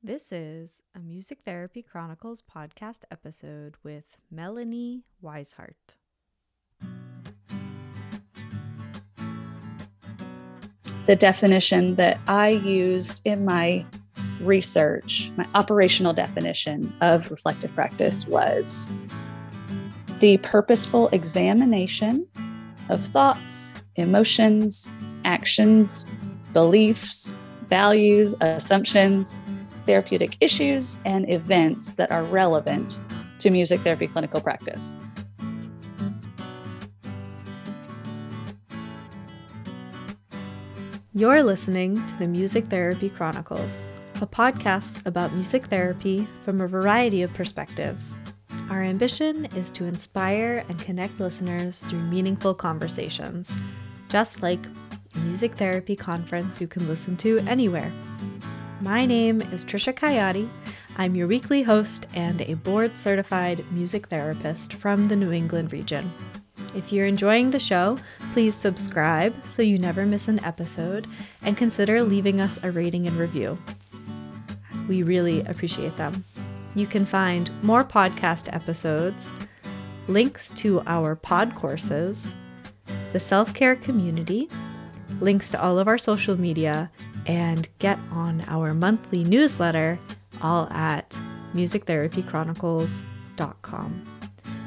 [0.00, 5.96] This is a Music Therapy Chronicles podcast episode with Melanie Weishart.
[11.06, 13.84] The definition that I used in my
[14.40, 18.88] research, my operational definition of reflective practice was
[20.20, 22.24] the purposeful examination
[22.88, 24.92] of thoughts, emotions,
[25.24, 26.06] actions,
[26.52, 27.36] beliefs,
[27.68, 29.36] values, assumptions,
[29.88, 32.98] therapeutic issues, and events that are relevant
[33.38, 34.94] to music therapy clinical practice.
[41.14, 43.86] You're listening to the Music Therapy Chronicles,
[44.20, 48.14] a podcast about music therapy from a variety of perspectives.
[48.68, 53.56] Our ambition is to inspire and connect listeners through meaningful conversations,
[54.10, 54.60] just like
[55.14, 57.90] a music therapy conference you can listen to anywhere.
[58.80, 60.48] My name is Trisha Coyote.
[60.98, 66.12] I'm your weekly host and a board certified music therapist from the New England region.
[66.76, 67.98] If you're enjoying the show,
[68.32, 71.08] please subscribe so you never miss an episode
[71.42, 73.58] and consider leaving us a rating and review.
[74.86, 76.24] We really appreciate them.
[76.76, 79.32] You can find more podcast episodes,
[80.06, 82.36] links to our pod courses,
[83.12, 84.48] the self care community,
[85.20, 86.90] links to all of our social media,
[87.26, 89.98] and get on our monthly newsletter
[90.42, 91.18] all at
[91.54, 94.18] musictherapychronicles.com.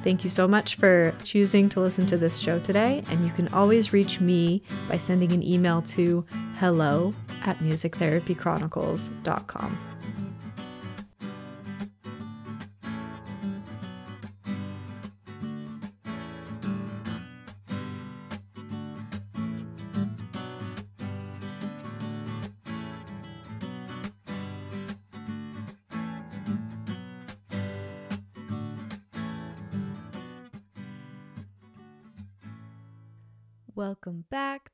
[0.04, 3.48] Thank you so much for choosing to listen to this show today, and you can
[3.50, 9.91] always reach me by sending an email to hello at musictherapychronicles.com.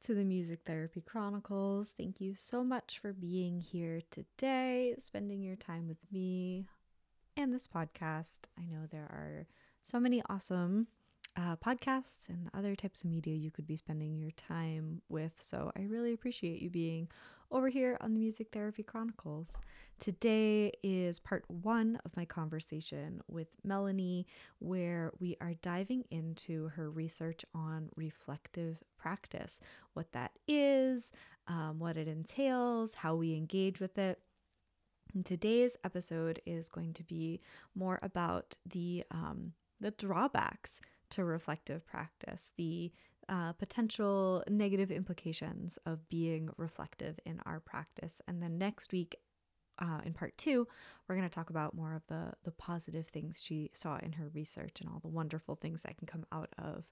[0.08, 1.92] to the Music Therapy Chronicles.
[1.98, 6.66] Thank you so much for being here today, spending your time with me
[7.36, 8.48] and this podcast.
[8.58, 9.48] I know there are
[9.84, 10.88] so many awesome
[11.36, 15.34] uh, podcasts and other types of media you could be spending your time with.
[15.42, 17.10] So I really appreciate you being
[17.52, 19.56] over here on the Music Therapy Chronicles.
[20.00, 24.28] Today is part one of my conversation with Melanie,
[24.60, 29.60] where we are diving into her research on reflective practice,
[29.94, 31.12] what that is,
[31.48, 34.20] um, what it entails, how we engage with it.
[35.14, 37.40] And today's episode is going to be
[37.76, 40.82] more about the um, the drawbacks
[41.12, 42.92] to reflective practice, the
[43.30, 48.22] uh, potential negative implications of being reflective in our practice.
[48.28, 49.18] And then next week,
[49.80, 50.68] uh, in part two,
[51.08, 54.30] we're going to talk about more of the the positive things she saw in her
[54.34, 56.86] research and all the wonderful things that can come out of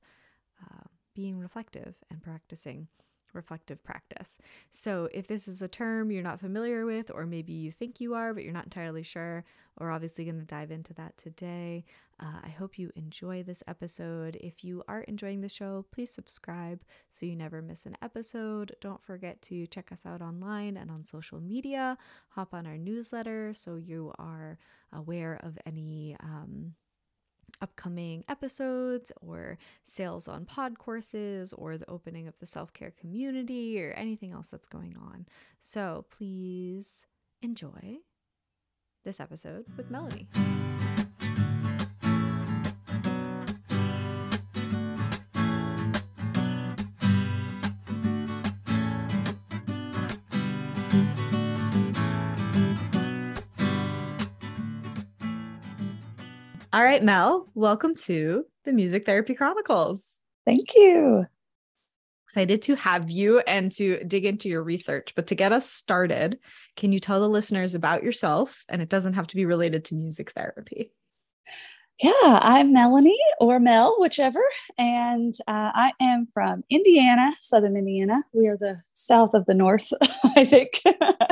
[0.62, 0.84] uh,
[1.16, 2.88] being reflective and practicing
[3.36, 4.38] reflective practice.
[4.72, 8.14] So, if this is a term you're not familiar with, or maybe you think you
[8.14, 9.44] are, but you're not entirely sure,
[9.80, 11.86] we're obviously going to dive into that today.
[12.20, 14.38] Uh, I hope you enjoy this episode.
[14.40, 16.82] If you are enjoying the show, please subscribe
[17.12, 18.74] so you never miss an episode.
[18.80, 21.98] Don't forget to check us out online and on social media.
[22.30, 24.58] Hop on our newsletter so you are
[24.94, 26.16] aware of any.
[26.22, 26.76] Um,
[27.62, 33.82] upcoming episodes or sales on pod courses or the opening of the self care community
[33.82, 35.26] or anything else that's going on.
[35.60, 37.06] So please
[37.42, 37.98] enjoy
[39.04, 40.28] this episode with Melanie.
[56.76, 60.20] All right, Mel, welcome to the Music Therapy Chronicles.
[60.44, 61.26] Thank you.
[62.26, 65.14] Excited to have you and to dig into your research.
[65.16, 66.38] But to get us started,
[66.76, 68.66] can you tell the listeners about yourself?
[68.68, 70.92] And it doesn't have to be related to music therapy.
[72.04, 74.44] Yeah, I'm Melanie or Mel, whichever.
[74.78, 78.22] And uh, I am from Indiana, Southern Indiana.
[78.34, 79.94] We are the south of the North,
[80.36, 80.82] I think.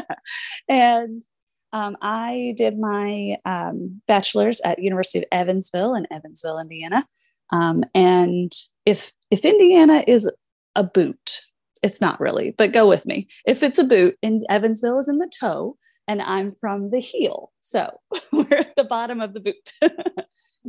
[0.69, 1.25] and
[1.73, 7.05] um, I did my um, bachelor's at University of Evansville in Evansville, Indiana.
[7.51, 8.53] Um, and
[8.85, 10.31] if if Indiana is
[10.75, 11.41] a boot,
[11.81, 13.27] it's not really, but go with me.
[13.45, 15.75] If it's a boot, and Evansville is in the toe,
[16.07, 17.99] and I'm from the heel, so
[18.31, 19.71] we're at the bottom of the boot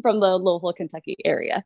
[0.03, 1.63] from the Louisville, Kentucky area.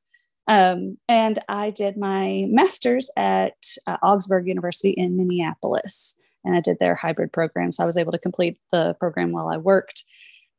[0.49, 3.55] Um, and I did my master's at
[3.87, 6.17] uh, Augsburg University in Minneapolis
[6.49, 7.71] and I did their hybrid program.
[7.71, 10.03] So I was able to complete the program while I worked.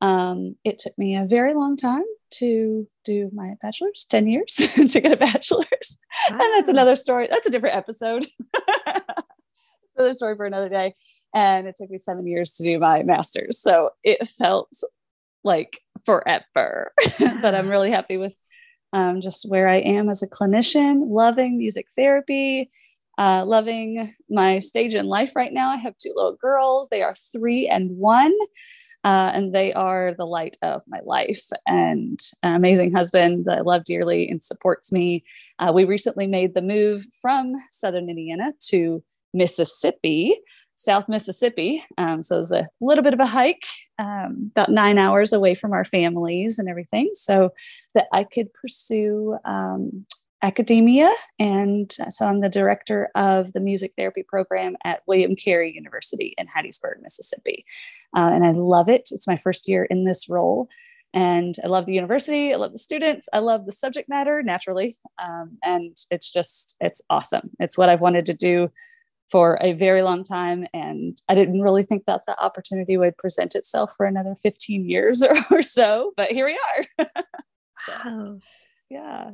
[0.01, 2.03] Um, it took me a very long time
[2.33, 5.97] to do my bachelor's 10 years to get a bachelor's
[6.29, 6.37] wow.
[6.39, 8.27] and that's another story that's a different episode
[9.97, 10.93] another story for another day
[11.33, 14.69] and it took me seven years to do my master's so it felt
[15.43, 16.93] like forever
[17.41, 18.39] but i'm really happy with
[18.93, 22.69] um, just where i am as a clinician loving music therapy
[23.19, 27.15] uh, loving my stage in life right now i have two little girls they are
[27.31, 28.33] three and one
[29.03, 33.61] uh, and they are the light of my life and an amazing husband that I
[33.61, 35.23] love dearly and supports me.
[35.57, 39.01] Uh, we recently made the move from Southern Indiana to
[39.33, 40.35] Mississippi,
[40.75, 41.83] South Mississippi.
[41.97, 43.65] Um, so it was a little bit of a hike,
[43.99, 47.51] um, about nine hours away from our families and everything, so
[47.95, 50.05] that I could pursue um,
[50.41, 51.11] academia.
[51.37, 56.47] And so I'm the director of the music therapy program at William Carey University in
[56.47, 57.65] Hattiesburg, Mississippi.
[58.15, 59.09] Uh, and I love it.
[59.11, 60.69] It's my first year in this role.
[61.13, 62.53] And I love the university.
[62.53, 63.27] I love the students.
[63.33, 64.97] I love the subject matter naturally.
[65.21, 67.49] Um, and it's just, it's awesome.
[67.59, 68.69] It's what I've wanted to do
[69.31, 70.67] for a very long time.
[70.73, 75.23] And I didn't really think that the opportunity would present itself for another 15 years
[75.23, 76.59] or, or so, but here we
[76.99, 77.07] are.
[77.87, 78.39] wow.
[78.89, 79.31] Yeah.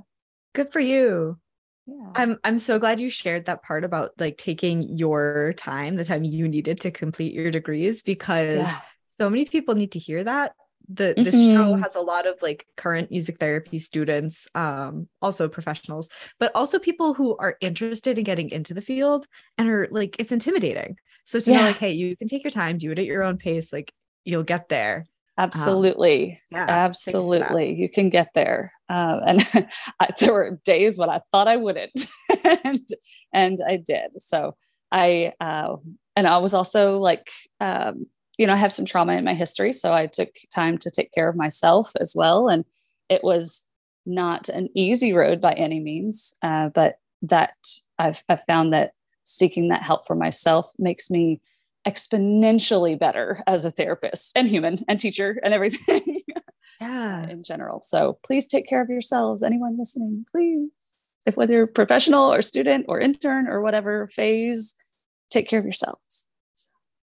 [0.56, 1.38] Good for you.
[1.86, 2.12] Yeah.
[2.16, 6.24] I'm I'm so glad you shared that part about like taking your time, the time
[6.24, 8.78] you needed to complete your degrees because yeah.
[9.06, 10.54] so many people need to hear that.
[10.88, 11.24] The mm-hmm.
[11.24, 16.10] this show has a lot of like current music therapy students, um, also professionals,
[16.40, 19.26] but also people who are interested in getting into the field
[19.58, 20.98] and are like it's intimidating.
[21.24, 21.58] So to yeah.
[21.58, 23.92] know like, hey, you can take your time, do it at your own pace, like
[24.24, 25.06] you'll get there.
[25.38, 26.32] Absolutely.
[26.32, 27.74] Um, yeah, Absolutely.
[27.74, 28.72] You can get there.
[28.90, 29.48] Uh, and
[30.00, 32.06] I, there were days when I thought I wouldn't,
[32.64, 32.86] and,
[33.34, 34.12] and I did.
[34.20, 34.56] So
[34.92, 35.76] I, uh,
[36.16, 37.30] and I was also like,
[37.60, 38.06] um,
[38.38, 39.74] you know, I have some trauma in my history.
[39.74, 42.48] So I took time to take care of myself as well.
[42.48, 42.66] And
[43.10, 43.66] it was
[44.06, 47.56] not an easy road by any means, uh, but that
[47.98, 48.92] I've, I've found that
[49.24, 51.42] seeking that help for myself makes me
[51.88, 56.22] exponentially better as a therapist and human and teacher and everything.
[56.82, 57.30] Yeah.
[57.30, 57.82] in general.
[57.82, 59.44] So please take care of yourselves.
[59.44, 60.72] Anyone listening, please.
[61.26, 64.76] If whether you're professional or student or intern or whatever phase,
[65.32, 66.28] take care of yourselves.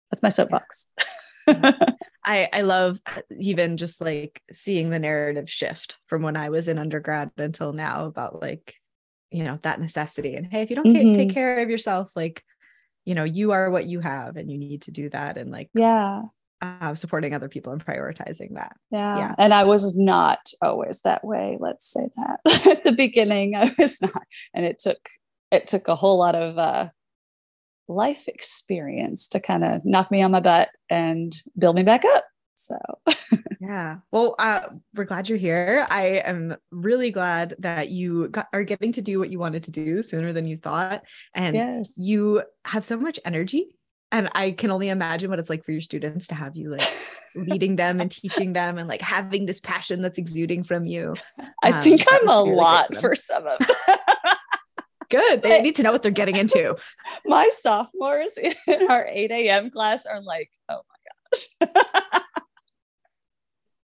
[0.09, 0.87] That's my soapbox.
[2.25, 2.99] I, I love
[3.37, 8.05] even just like seeing the narrative shift from when I was in undergrad until now
[8.05, 8.75] about like,
[9.29, 10.35] you know, that necessity.
[10.35, 11.13] And hey, if you don't mm-hmm.
[11.13, 12.43] take, take care of yourself, like
[13.05, 15.69] you know you are what you have and you need to do that and like
[15.73, 16.23] yeah.
[16.61, 18.75] uh, supporting other people and prioritizing that.
[18.91, 19.17] Yeah.
[19.17, 19.35] yeah.
[19.37, 22.67] And i was not always that way let's say that.
[22.67, 24.23] At the beginning i was not.
[24.53, 25.09] And it took
[25.51, 26.89] it took a whole lot of uh,
[27.87, 32.25] life experience to kind of knock me on my butt and build me back up
[32.59, 32.77] so,
[33.61, 33.99] yeah.
[34.11, 34.63] Well, uh,
[34.93, 35.87] we're glad you're here.
[35.89, 39.71] I am really glad that you got, are getting to do what you wanted to
[39.71, 41.03] do sooner than you thought.
[41.33, 41.93] And yes.
[41.95, 43.77] you have so much energy.
[44.11, 46.87] And I can only imagine what it's like for your students to have you like
[47.35, 51.15] leading them and teaching them and like having this passion that's exuding from you.
[51.63, 53.97] I um, think I'm a really lot for, for some of them.
[55.09, 55.43] Good.
[55.43, 56.75] They need to know what they're getting into.
[57.25, 59.71] My sophomores in our 8 a.m.
[59.71, 60.81] class are like, oh
[61.61, 62.23] my gosh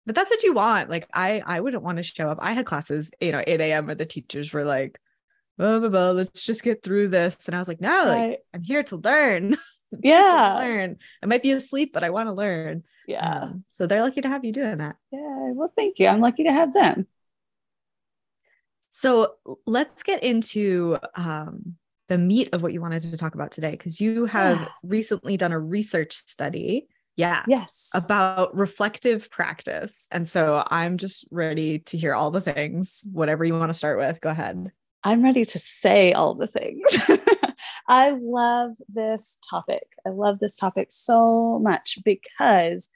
[0.07, 0.89] but that's what you want.
[0.89, 2.39] Like I, I wouldn't want to show up.
[2.41, 3.85] I had classes, you know, 8 a.m.
[3.87, 4.99] where the teachers were like,
[5.57, 7.47] blah, blah, blah, let's just get through this.
[7.47, 9.57] And I was like, no, like, I'm here to learn.
[10.01, 10.55] yeah.
[10.59, 10.97] to learn.
[11.21, 12.83] I might be asleep, but I want to learn.
[13.05, 13.41] Yeah.
[13.43, 14.95] Um, so they're lucky to have you doing that.
[15.11, 15.51] Yeah.
[15.51, 16.07] Well, thank you.
[16.07, 17.05] I'm lucky to have them.
[18.89, 19.33] So
[19.65, 21.75] let's get into um,
[22.07, 24.67] the meat of what you wanted to talk about today, because you have yeah.
[24.83, 26.87] recently done a research study
[27.17, 27.43] yeah.
[27.47, 27.91] Yes.
[27.95, 30.07] About reflective practice.
[30.11, 33.97] And so I'm just ready to hear all the things, whatever you want to start
[33.97, 34.21] with.
[34.21, 34.71] Go ahead.
[35.03, 36.83] I'm ready to say all the things.
[37.87, 39.87] I love this topic.
[40.05, 42.89] I love this topic so much because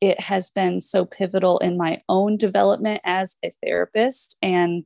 [0.00, 4.36] it has been so pivotal in my own development as a therapist.
[4.42, 4.84] And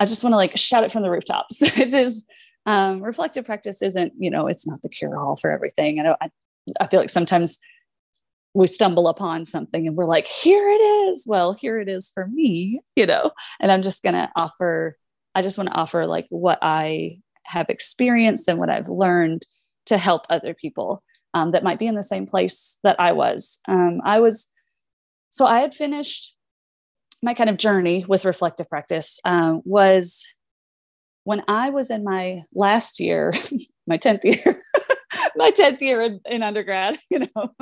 [0.00, 1.62] I just want to like shout it from the rooftops.
[1.78, 2.26] it is
[2.66, 5.98] um, reflective practice isn't, you know, it's not the cure all for everything.
[5.98, 6.28] I know I,
[6.80, 7.58] I feel like sometimes
[8.58, 11.24] we stumble upon something and we're like, here it is.
[11.28, 14.98] Well, here it is for me, you know, and I'm just going to offer,
[15.36, 19.46] I just want to offer like what I have experienced and what I've learned
[19.86, 23.60] to help other people um, that might be in the same place that I was.
[23.68, 24.48] Um, I was,
[25.30, 26.34] so I had finished
[27.22, 30.26] my kind of journey with reflective practice um, was
[31.22, 33.32] when I was in my last year,
[33.86, 34.60] my 10th year
[35.36, 37.54] my 10th year in, in, undergrad, you know,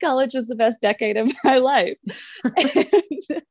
[0.00, 1.96] college was the best decade of my life.
[2.44, 3.42] and,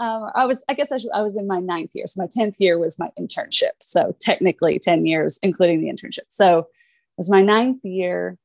[0.00, 2.06] um, I was, I guess I, should, I was in my ninth year.
[2.06, 3.72] So my 10th year was my internship.
[3.82, 6.26] So technically 10 years, including the internship.
[6.28, 6.66] So it
[7.18, 8.38] was my ninth year.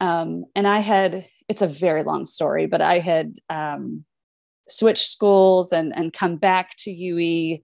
[0.00, 4.04] Um, and I had, it's a very long story, but I had um,
[4.68, 7.58] switched schools and, and come back to UE,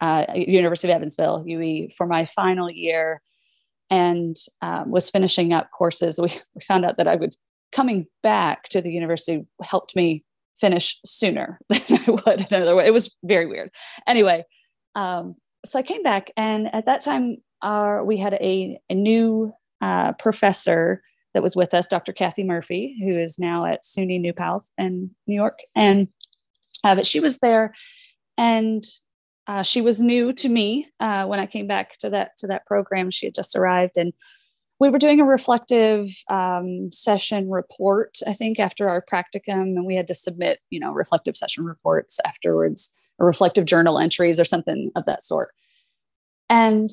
[0.00, 3.20] uh, University of Evansville, UE for my final year
[3.90, 6.20] and um, was finishing up courses.
[6.20, 7.34] We, we found out that I would
[7.72, 10.24] coming back to the university helped me
[10.60, 12.86] finish sooner than I would another way.
[12.86, 13.70] It was very weird.
[14.06, 14.44] Anyway,
[14.94, 19.52] um, so I came back, and at that time, uh, we had a, a new
[19.80, 21.02] uh, professor
[21.34, 22.12] that was with us, Dr.
[22.12, 25.58] Kathy Murphy, who is now at SUNY New Paltz in New York.
[25.74, 26.08] And
[26.84, 27.74] uh, but she was there,
[28.36, 28.84] and
[29.48, 32.66] uh, she was new to me uh, when I came back to that to that
[32.66, 33.10] program.
[33.10, 34.12] She had just arrived, and
[34.80, 38.18] we were doing a reflective um, session report.
[38.26, 42.20] I think after our practicum, and we had to submit, you know, reflective session reports
[42.24, 45.50] afterwards, or reflective journal entries, or something of that sort.
[46.48, 46.88] And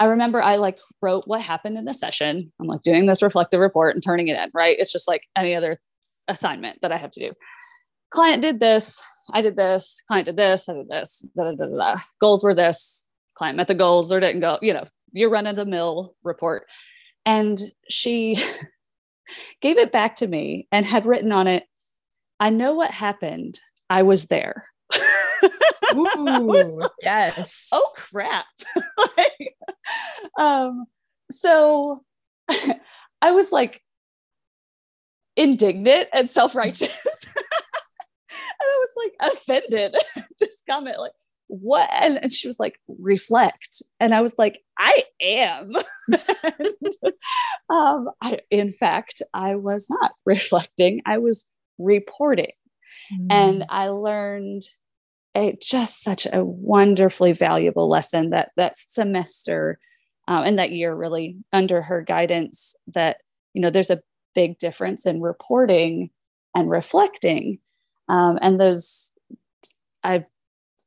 [0.00, 2.52] I remember I like wrote what happened in the session.
[2.60, 4.50] I'm like doing this reflective report and turning it in.
[4.54, 4.76] Right?
[4.78, 5.76] It's just like any other
[6.28, 7.32] assignment that I have to do.
[8.10, 11.96] Client did this I did this, client did this, I did this, da, da, da,
[12.20, 15.56] goals were this, client met the goals or didn't go, you know, your run of
[15.56, 16.66] the mill report.
[17.26, 18.36] And she
[19.60, 21.64] gave it back to me and had written on it,
[22.40, 23.60] I know what happened.
[23.88, 24.68] I was there.
[25.94, 27.68] Ooh, was like, yes.
[27.72, 28.46] Oh crap.
[29.16, 29.56] like,
[30.38, 30.86] um,
[31.30, 32.02] so
[33.22, 33.82] I was like
[35.36, 36.90] indignant and self-righteous.
[38.56, 39.96] And I was like offended
[40.38, 41.12] this comment, like,
[41.60, 41.88] what?
[41.92, 43.82] And, and, she was like, reflect.
[44.00, 45.74] And I was like, I am.
[46.08, 46.92] and,
[47.70, 52.52] um, I, in fact, I was not reflecting, I was reporting.
[53.12, 53.26] Mm.
[53.30, 54.62] And I learned
[55.36, 59.78] a, just such a wonderfully valuable lesson that that semester
[60.28, 63.16] um, and that year really under her guidance that
[63.52, 64.02] you know there's a
[64.36, 66.10] big difference in reporting
[66.54, 67.58] and reflecting
[68.08, 69.12] um, and those,
[70.02, 70.26] I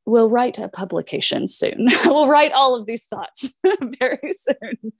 [0.08, 1.86] will write a publication soon.
[2.04, 3.50] we'll write all of these thoughts
[3.98, 4.92] very soon.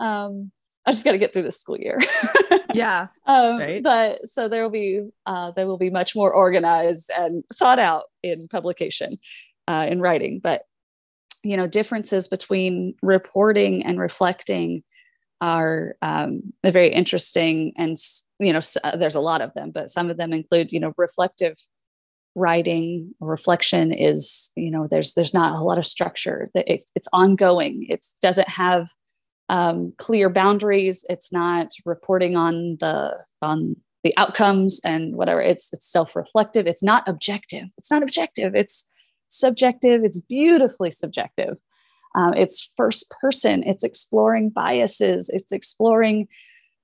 [0.00, 0.50] Um,
[0.86, 1.98] I just got to get through this school year.
[2.74, 3.06] yeah.
[3.26, 3.82] Um, right.
[3.82, 8.04] But so there will be uh, they will be much more organized and thought out
[8.22, 9.16] in publication,
[9.66, 10.40] uh, in writing.
[10.42, 10.62] But
[11.42, 14.82] you know, differences between reporting and reflecting
[15.40, 17.98] are um, very interesting and
[18.38, 20.94] you know uh, there's a lot of them but some of them include you know
[20.96, 21.54] reflective
[22.34, 26.50] writing reflection is you know there's there's not a lot of structure.
[26.54, 27.86] It's, it's ongoing.
[27.88, 28.88] It doesn't have
[29.48, 31.04] um, clear boundaries.
[31.08, 35.40] It's not reporting on the on the outcomes and whatever.
[35.40, 36.66] It's it's self-reflective.
[36.66, 37.68] It's not objective.
[37.78, 38.54] It's not objective.
[38.54, 38.88] It's
[39.28, 40.04] subjective.
[40.04, 41.56] It's beautifully subjective.
[42.14, 43.64] Um, it's first person.
[43.64, 45.30] It's exploring biases.
[45.30, 46.28] It's exploring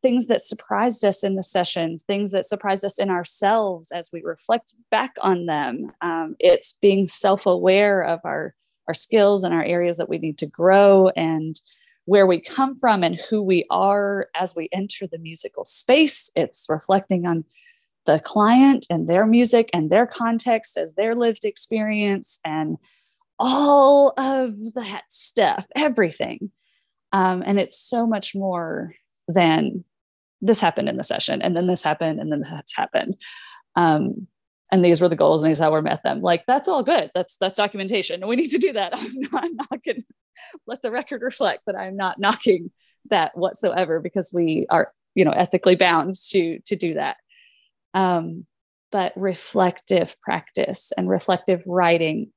[0.03, 4.23] things that surprised us in the sessions things that surprised us in ourselves as we
[4.23, 8.55] reflect back on them um, it's being self-aware of our
[8.89, 11.61] our skills and our areas that we need to grow and
[12.07, 16.67] where we come from and who we are as we enter the musical space it's
[16.69, 17.45] reflecting on
[18.07, 22.79] the client and their music and their context as their lived experience and
[23.39, 26.51] all of that stuff, everything.
[27.13, 28.95] Um, and it's so much more
[29.27, 29.85] than
[30.41, 33.17] this happened in the session, and then this happened, and then that's happened.
[33.77, 34.27] Um,
[34.73, 36.21] and these were the goals, and these how we met them.
[36.21, 37.11] Like that's all good.
[37.15, 38.23] That's that's documentation.
[38.23, 38.95] And we need to do that.
[39.33, 40.03] I'm not, to
[40.67, 42.71] let the record reflect that I'm not knocking
[43.11, 47.17] that whatsoever because we are, you know, ethically bound to to do that.
[47.95, 48.47] Um,
[48.93, 52.33] but reflective practice and reflective writing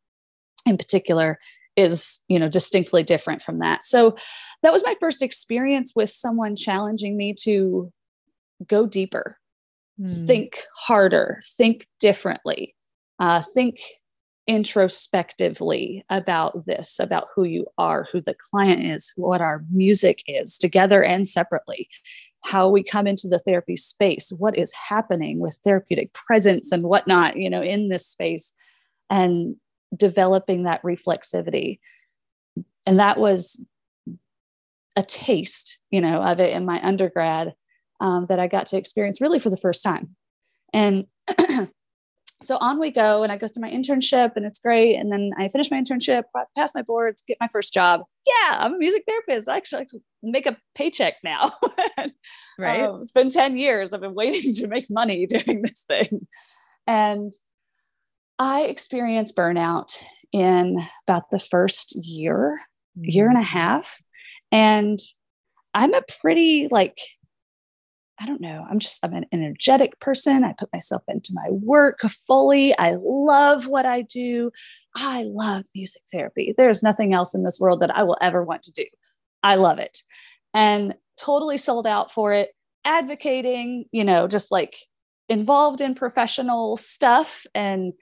[0.66, 1.40] in particular
[1.75, 3.84] is you know distinctly different from that.
[3.84, 4.15] So
[4.62, 7.92] that was my first experience with someone challenging me to
[8.68, 9.38] go deeper
[10.00, 10.27] mm.
[10.27, 12.75] think harder think differently
[13.20, 13.80] uh, think
[14.48, 20.58] introspectively about this about who you are who the client is what our music is
[20.58, 21.88] together and separately.
[22.44, 27.38] How we come into the therapy space what is happening with therapeutic presence and whatnot
[27.38, 28.53] you know in this space.
[29.10, 29.56] And
[29.96, 31.80] developing that reflexivity.
[32.86, 33.66] And that was
[34.96, 37.54] a taste, you know, of it in my undergrad
[38.00, 40.16] um, that I got to experience really for the first time.
[40.74, 41.06] And
[42.42, 44.96] so on we go and i go through my internship and it's great.
[44.96, 46.24] And then i finish my internship
[46.58, 48.02] pass my boards get my first job.
[48.26, 49.48] Yeah i'm a music therapist.
[49.48, 49.88] I actually
[50.22, 51.54] make a paycheck now.
[52.60, 52.82] Right.
[52.82, 56.28] Um, it's been 10 years i've been waiting to make money doing this thing.
[56.86, 57.34] And
[58.40, 59.96] i experienced burnout
[60.32, 62.60] in about the first year
[62.98, 63.10] mm-hmm.
[63.10, 63.58] year and a mm-hmm.
[63.58, 64.02] half
[64.52, 65.00] and
[65.74, 66.98] i'm a pretty like
[68.20, 68.66] I don't know.
[68.70, 70.44] I'm just, I'm an energetic person.
[70.44, 72.78] I put myself into my work fully.
[72.78, 74.52] I love what I do.
[74.96, 76.54] I love music therapy.
[76.56, 78.86] There's nothing else in this world that I will ever want to do.
[79.42, 80.04] I love it
[80.54, 82.52] and totally sold out for it,
[82.86, 84.75] advocating, you know, just like
[85.28, 87.46] involved in professional stuff.
[87.56, 87.94] And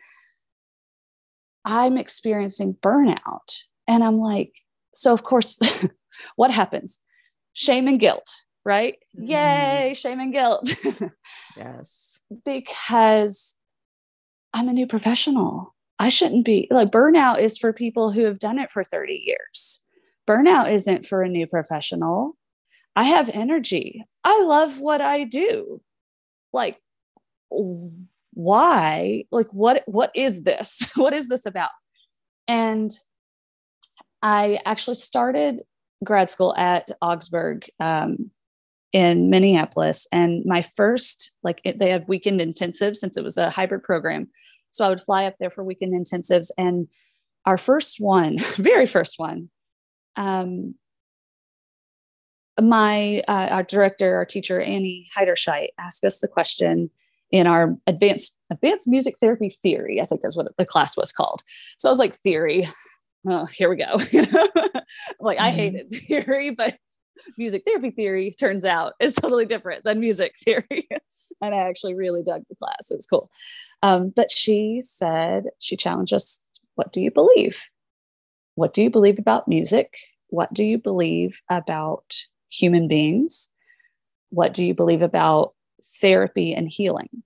[1.65, 3.63] I'm experiencing burnout.
[3.87, 4.53] And I'm like,
[4.93, 5.59] so of course,
[6.35, 6.99] what happens?
[7.53, 8.95] Shame and guilt right?
[9.19, 9.29] Mm.
[9.29, 10.75] Yay, shame and guilt.
[11.57, 12.21] yes.
[12.45, 13.55] Because
[14.53, 15.75] I'm a new professional.
[15.99, 19.83] I shouldn't be like burnout is for people who have done it for 30 years.
[20.27, 22.37] Burnout isn't for a new professional.
[22.95, 24.05] I have energy.
[24.23, 25.81] I love what I do.
[26.53, 26.77] Like
[28.43, 29.25] why?
[29.31, 30.91] Like what what is this?
[30.95, 31.71] what is this about?
[32.48, 32.91] And
[34.21, 35.62] I actually started
[36.03, 38.31] grad school at Augsburg um,
[38.93, 40.07] in Minneapolis.
[40.12, 44.29] And my first, like, it, they had weekend intensives since it was a hybrid program.
[44.71, 46.50] So I would fly up there for weekend intensives.
[46.57, 46.88] And
[47.45, 49.50] our first one, very first one,
[50.15, 50.75] um,
[52.60, 56.91] my uh, our director, our teacher Annie Heiderscheit, asked us the question
[57.31, 60.01] in our advanced advanced music therapy theory.
[60.01, 61.41] I think is what the class was called.
[61.77, 62.67] So I was like, theory.
[63.27, 63.93] Oh, here we go.
[65.19, 65.45] like mm-hmm.
[65.45, 66.77] I hated theory, but
[67.38, 70.88] music therapy theory turns out is totally different than music theory.
[71.41, 72.89] and I actually really dug the class.
[72.89, 73.29] It was cool.
[73.83, 76.39] Um, but she said, she challenged us,
[76.75, 77.63] what do you believe?
[78.55, 79.97] What do you believe about music?
[80.27, 83.50] What do you believe about human beings?
[84.29, 85.53] What do you believe about
[86.01, 87.24] therapy and healing?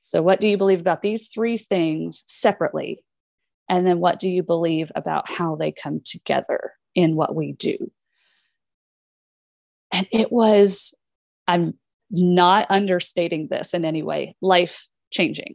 [0.00, 3.04] So, what do you believe about these three things separately?
[3.68, 7.90] And then, what do you believe about how they come together in what we do?
[9.92, 10.94] And it was,
[11.46, 11.74] I'm
[12.10, 15.54] not understating this in any way, life changing.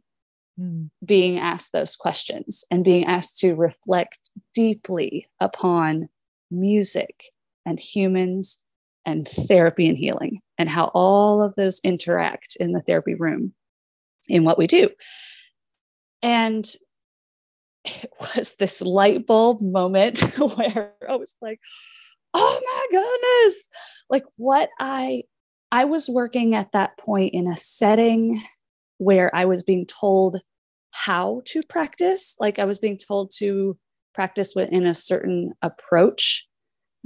[0.59, 0.89] Mm.
[1.03, 6.09] Being asked those questions and being asked to reflect deeply upon
[6.49, 7.15] music
[7.65, 8.59] and humans
[9.07, 13.53] and therapy and healing and how all of those interact in the therapy room
[14.27, 14.89] in what we do.
[16.21, 16.69] And
[17.85, 21.61] it was this light bulb moment where I was like,
[22.33, 23.69] oh my goodness.
[24.09, 25.23] Like what i
[25.71, 28.41] i was working at that point in a setting
[28.99, 30.41] where i was being told
[30.91, 32.35] how to practice.
[32.39, 33.77] Like i was being told to
[34.13, 36.46] practice within a certain approach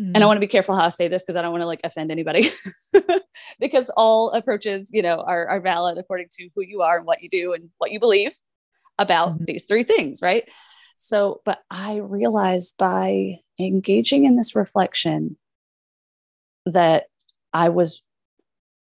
[0.02, 0.12] mm-hmm.
[0.16, 0.28] and i mm.
[0.28, 2.12] want to be careful how i say this because i don't want to like offend
[2.12, 2.50] anybody
[3.60, 7.22] because all approaches you know are, are valid according to who you are and what
[7.22, 8.34] you do and what you believe
[8.98, 9.46] about mm-hmm.
[9.46, 10.48] these three things right
[11.04, 15.36] so, but I realized by engaging in this reflection
[16.68, 17.06] that
[17.54, 18.04] I was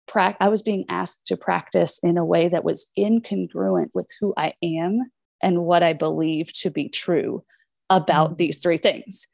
[0.07, 4.33] pra- I was being asked to practice in a way that was incongruent with who
[4.39, 7.45] I am and what I believe to be true
[7.91, 8.37] about mm-hmm.
[8.37, 9.27] these three things.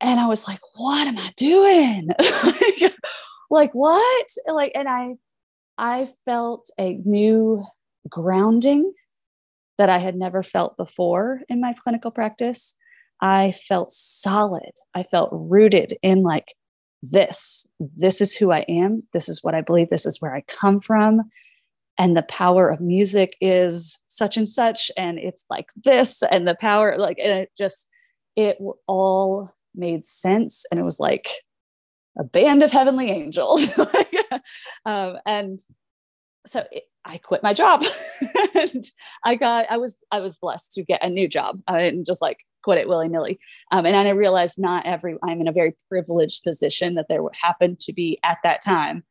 [0.00, 2.08] And I was like, what am I doing?
[3.50, 4.26] like what?
[4.46, 5.14] Like and I
[5.76, 7.64] I felt a new
[8.08, 8.92] grounding
[9.78, 12.76] that I had never felt before in my clinical practice.
[13.20, 14.72] I felt solid.
[14.94, 16.54] I felt rooted in like
[17.02, 17.66] this.
[17.78, 19.02] This is who I am.
[19.12, 19.90] This is what I believe.
[19.90, 21.30] This is where I come from.
[21.98, 24.90] And the power of music is such and such.
[24.96, 26.22] And it's like this.
[26.22, 27.88] And the power, like, and it just,
[28.36, 30.64] it all made sense.
[30.70, 31.28] And it was like
[32.18, 33.68] a band of heavenly angels.
[34.84, 35.60] um, and
[36.46, 37.84] so it, I quit my job
[38.54, 38.84] and
[39.24, 41.60] I got, I was, I was blessed to get a new job.
[41.66, 43.38] I didn't just like quit it willy nilly.
[43.72, 47.80] Um, and I realized not every, I'm in a very privileged position that there happened
[47.80, 49.04] to be at that time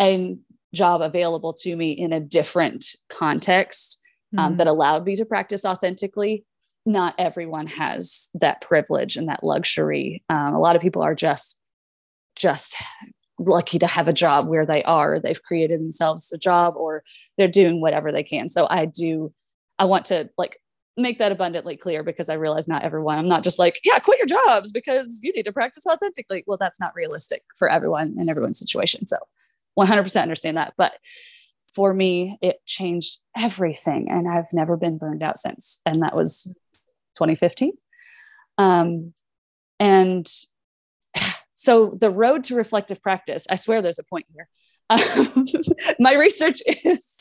[0.00, 0.36] a
[0.74, 4.00] job available to me in a different context
[4.36, 4.56] um, mm-hmm.
[4.58, 6.44] that allowed me to practice authentically.
[6.86, 10.24] Not everyone has that privilege and that luxury.
[10.28, 11.58] Um, a lot of people are just,
[12.36, 12.76] just
[13.38, 17.04] lucky to have a job where they are they've created themselves a job or
[17.36, 19.32] they're doing whatever they can so i do
[19.78, 20.58] i want to like
[20.96, 24.18] make that abundantly clear because i realize not everyone i'm not just like yeah quit
[24.18, 28.28] your jobs because you need to practice authentically well that's not realistic for everyone in
[28.28, 29.16] everyone's situation so
[29.78, 30.94] 100% understand that but
[31.74, 34.10] for me, it changed everything.
[34.10, 35.80] And I've never been burned out since.
[35.86, 36.52] And that was
[37.18, 37.72] 2015.
[38.56, 39.12] Um,
[39.78, 40.26] and
[41.54, 44.48] so the road to reflective practice, I swear there's a point here.
[44.90, 45.46] Um,
[45.98, 47.14] my research is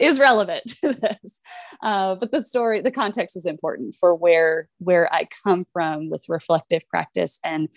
[0.00, 1.40] is relevant to this
[1.84, 6.28] uh, but the story the context is important for where where i come from with
[6.28, 7.68] reflective practice and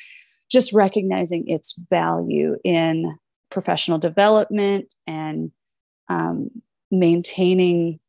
[0.49, 3.15] just recognizing its value in
[3.51, 5.51] professional development and
[6.09, 6.49] um,
[6.91, 7.99] maintaining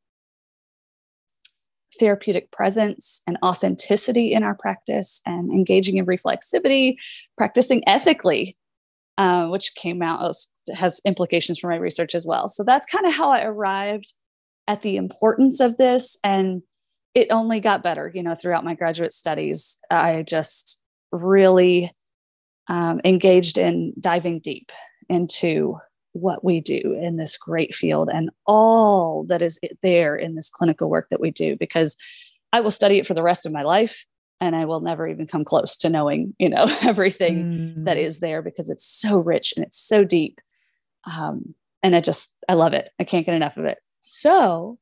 [2.02, 6.96] therapeutic presence and authenticity in our practice and engaging in reflexivity
[7.36, 8.56] practicing ethically
[9.18, 12.48] uh, which came out as, has implications for my research as well.
[12.48, 14.14] So that's kind of how I arrived
[14.66, 16.18] at the importance of this.
[16.24, 16.62] And
[17.14, 19.78] it only got better, you know, throughout my graduate studies.
[19.90, 21.92] I just really
[22.68, 24.72] um, engaged in diving deep
[25.08, 25.76] into
[26.12, 30.90] what we do in this great field and all that is there in this clinical
[30.90, 31.96] work that we do because
[32.52, 34.04] I will study it for the rest of my life
[34.40, 37.84] and I will never even come close to knowing, you know, everything mm.
[37.84, 40.40] that is there because it's so rich and it's so deep.
[41.04, 42.90] Um, and I just, I love it.
[43.00, 43.78] I can't get enough of it.
[44.00, 44.78] So,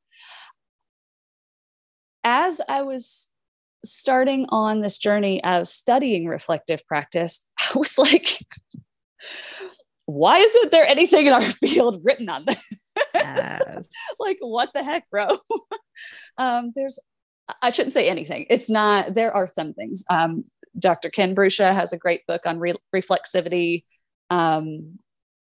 [2.25, 3.31] as I was
[3.85, 8.39] starting on this journey of studying reflective practice, I was like,
[10.11, 12.57] why isn't there anything in our field written on this?
[13.15, 13.89] Yes.
[14.21, 15.39] like, what the heck, bro?
[16.39, 16.99] um, there's
[17.63, 18.47] I shouldn't say anything.
[18.49, 20.05] It's not, there are some things.
[20.09, 20.45] Um,
[20.79, 21.11] Dr.
[21.11, 23.85] Ken Bruscia has a great book on re- reflexivity.
[24.31, 24.99] Um,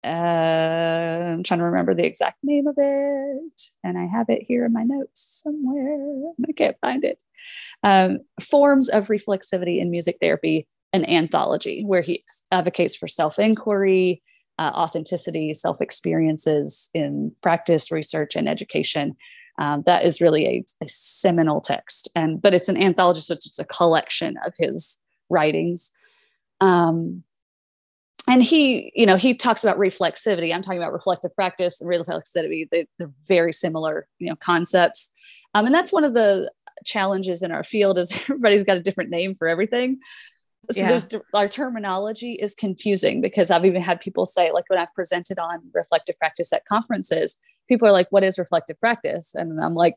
[0.05, 4.65] uh, I'm trying to remember the exact name of it, and I have it here
[4.67, 6.33] in my notes somewhere.
[6.47, 7.19] I can't find it.
[7.83, 14.23] Um, Forms of Reflexivity in Music Therapy, an anthology where he advocates for self inquiry,
[14.59, 19.17] uh, authenticity, self experiences in practice, research, and education.
[19.59, 23.59] Um, that is really a, a, seminal text, and but it's an anthology, so it's
[23.59, 24.99] a collection of his
[25.31, 25.93] writings.
[26.61, 27.23] Um,
[28.27, 30.53] and he, you know, he talks about reflexivity.
[30.55, 32.69] I'm talking about reflective practice and reflexivity.
[32.71, 35.13] They, are very similar, you know, concepts.
[35.53, 36.51] Um, and that's one of the
[36.85, 39.99] challenges in our field is everybody's got a different name for everything.
[40.71, 40.89] So yeah.
[40.89, 45.39] there's our terminology is confusing because I've even had people say, like when I've presented
[45.39, 49.35] on reflective practice at conferences, people are like, what is reflective practice?
[49.35, 49.97] And I'm like,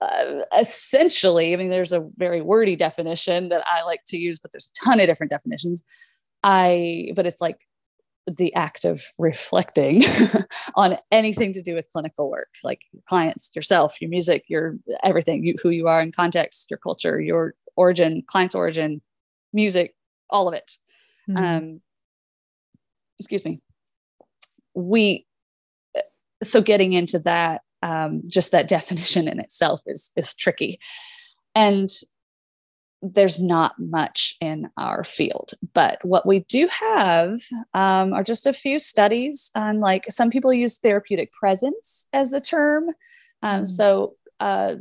[0.00, 4.52] uh, essentially, I mean, there's a very wordy definition that I like to use, but
[4.52, 5.82] there's a ton of different definitions.
[6.44, 7.58] I, but it's like
[8.26, 10.04] the act of reflecting
[10.76, 15.44] on anything to do with clinical work, like your clients, yourself, your music, your everything,
[15.44, 19.00] you, who you are in context, your culture, your origin, client's origin,
[19.52, 19.94] music,
[20.30, 20.72] all of it.
[21.28, 21.44] Mm-hmm.
[21.44, 21.80] Um,
[23.18, 23.60] excuse me.
[24.74, 25.26] We
[26.42, 30.78] so getting into that um, just that definition in itself is is tricky
[31.54, 31.90] and
[33.00, 37.40] there's not much in our field but what we do have
[37.72, 42.40] um, are just a few studies on like some people use therapeutic presence as the
[42.40, 42.88] term
[43.42, 43.64] um, mm-hmm.
[43.66, 44.74] so uh,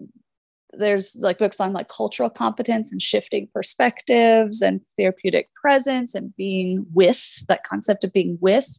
[0.77, 6.85] there's like books on like cultural competence and shifting perspectives and therapeutic presence and being
[6.93, 8.77] with that concept of being with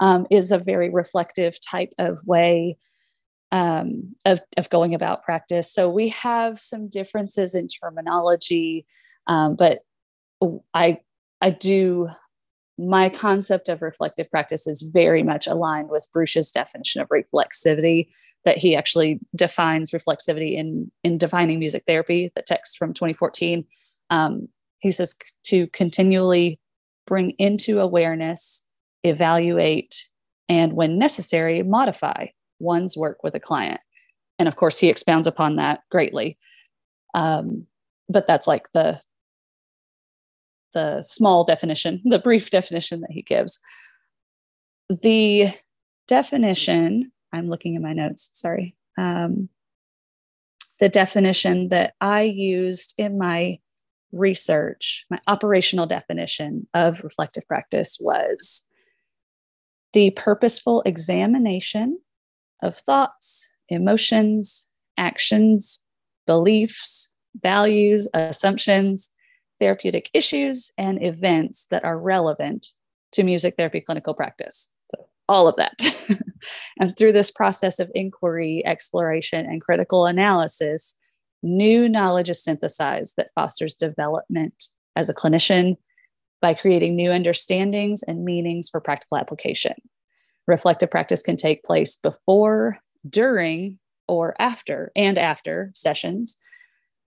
[0.00, 2.76] um, is a very reflective type of way
[3.52, 5.72] um, of, of going about practice.
[5.72, 8.86] So we have some differences in terminology,
[9.26, 9.80] um, but
[10.74, 10.98] I
[11.40, 12.08] I do
[12.78, 18.08] my concept of reflective practice is very much aligned with Bruscia's definition of reflexivity
[18.46, 23.64] that he actually defines reflexivity in in defining music therapy the text from 2014
[24.08, 24.48] um,
[24.80, 26.58] he says to continually
[27.06, 28.64] bring into awareness
[29.08, 30.06] evaluate,
[30.48, 32.26] and when necessary, modify
[32.58, 33.80] one's work with a client.
[34.38, 36.38] And of course, he expounds upon that greatly.
[37.14, 37.66] Um,
[38.08, 39.00] but that's like the
[40.74, 43.60] the small definition, the brief definition that he gives.
[44.88, 45.48] The
[46.06, 48.76] definition, I'm looking at my notes, sorry.
[48.96, 49.48] Um,
[50.80, 53.58] the definition that I used in my
[54.12, 58.64] research, my operational definition of reflective practice was
[59.92, 61.98] the purposeful examination
[62.62, 65.80] of thoughts, emotions, actions,
[66.26, 69.10] beliefs, values, assumptions,
[69.60, 72.68] therapeutic issues, and events that are relevant
[73.12, 74.70] to music therapy clinical practice.
[75.28, 75.74] All of that.
[76.80, 80.96] and through this process of inquiry, exploration, and critical analysis,
[81.42, 85.76] new knowledge is synthesized that fosters development as a clinician
[86.40, 89.74] by creating new understandings and meanings for practical application.
[90.46, 96.38] reflective practice can take place before, during, or after, and after sessions.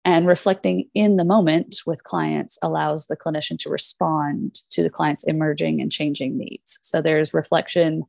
[0.07, 5.25] And reflecting in the moment with clients allows the clinician to respond to the client's
[5.25, 6.79] emerging and changing needs.
[6.81, 8.05] So there's reflection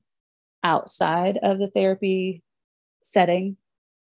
[0.63, 2.45] outside of the therapy
[3.03, 3.57] setting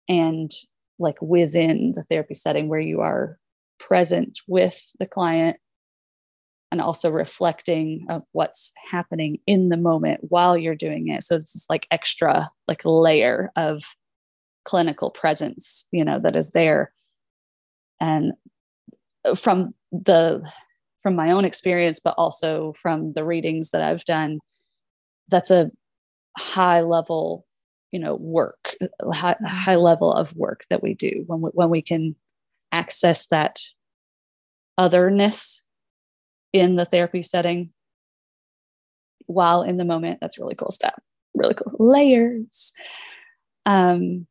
[0.08, 0.50] and
[0.98, 3.38] like within the therapy setting where you are
[3.78, 5.58] present with the client
[6.70, 11.66] and also reflecting of what's happening in the moment while you're doing it so it's
[11.68, 13.82] like extra like layer of
[14.64, 16.92] clinical presence you know that is there
[18.02, 18.32] and
[19.36, 20.42] from the
[21.02, 24.38] from my own experience but also from the readings that i've done
[25.28, 25.70] that's a
[26.36, 27.46] high level
[27.92, 28.76] you know work
[29.12, 32.16] high, high level of work that we do when we, when we can
[32.72, 33.60] access that
[34.78, 35.66] otherness
[36.52, 37.70] in the therapy setting
[39.26, 40.18] while in the moment.
[40.20, 40.94] That's really cool stuff
[41.34, 42.72] really cool layers.
[43.66, 44.26] Um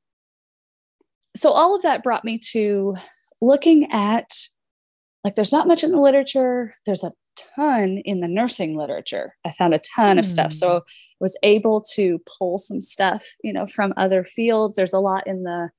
[1.35, 2.95] so all of that brought me to
[3.41, 4.31] looking at
[5.23, 6.73] like there's not much in the literature.
[6.85, 7.13] There's a
[7.55, 9.35] ton in the nursing literature.
[9.45, 10.19] I found a ton mm.
[10.19, 10.53] of stuff.
[10.53, 10.83] So hmm.
[11.19, 14.75] was able to pull some stuff you know from other fields.
[14.75, 15.69] There's a lot in the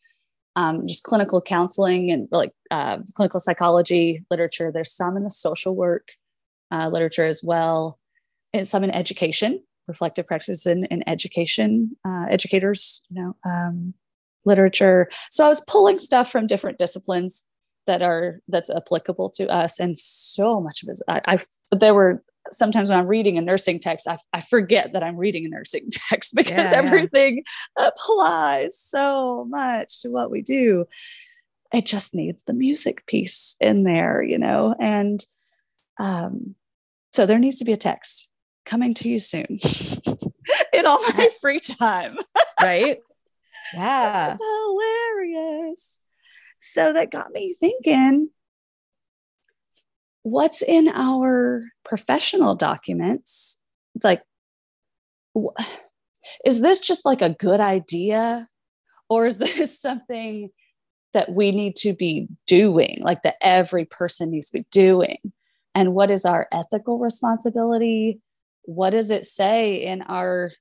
[0.55, 4.71] um, just clinical counseling and like uh, clinical psychology literature.
[4.73, 6.09] There's some in the social work
[6.71, 7.99] uh, literature as well
[8.53, 13.95] and some in education reflective practice in, in education uh, educators you know um,
[14.45, 15.09] literature.
[15.31, 17.47] So i was pulling stuff from different disciplines
[17.87, 22.23] that are that's applicable to us and so much of it I, I there were
[22.51, 25.89] sometimes when i'm reading a nursing text i, I forget that i'm reading a nursing
[25.91, 27.43] text because yeah, everything
[27.79, 27.89] yeah.
[27.89, 30.87] applies so much to what we do.
[31.73, 35.25] It just needs the music piece in there you know and
[35.99, 36.55] um
[37.15, 38.31] so there needs to be a text
[38.65, 39.47] coming to you soon
[40.73, 42.17] in all my free time.
[42.61, 42.99] Right?
[43.75, 44.29] Yeah.
[44.29, 45.99] That's hilarious
[46.63, 48.31] so that got me thinking
[50.23, 53.59] what's in our professional documents?
[54.03, 54.23] Like,
[56.45, 58.47] is this just like a good idea?
[59.09, 60.51] Or is this something
[61.13, 65.19] that we need to be doing, like that every person needs to be doing?
[65.75, 68.21] And what is our ethical responsibility?
[68.63, 70.53] What does it say in our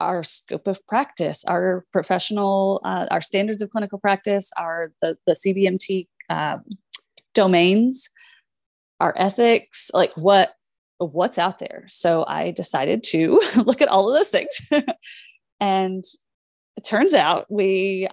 [0.00, 5.32] our scope of practice, our professional, uh, our standards of clinical practice, our the, the
[5.32, 6.58] CBMT uh,
[7.34, 8.10] domains,
[9.00, 10.54] our ethics, like what
[10.98, 11.84] what's out there.
[11.88, 14.70] So I decided to look at all of those things.
[15.60, 16.04] and
[16.76, 18.08] it turns out we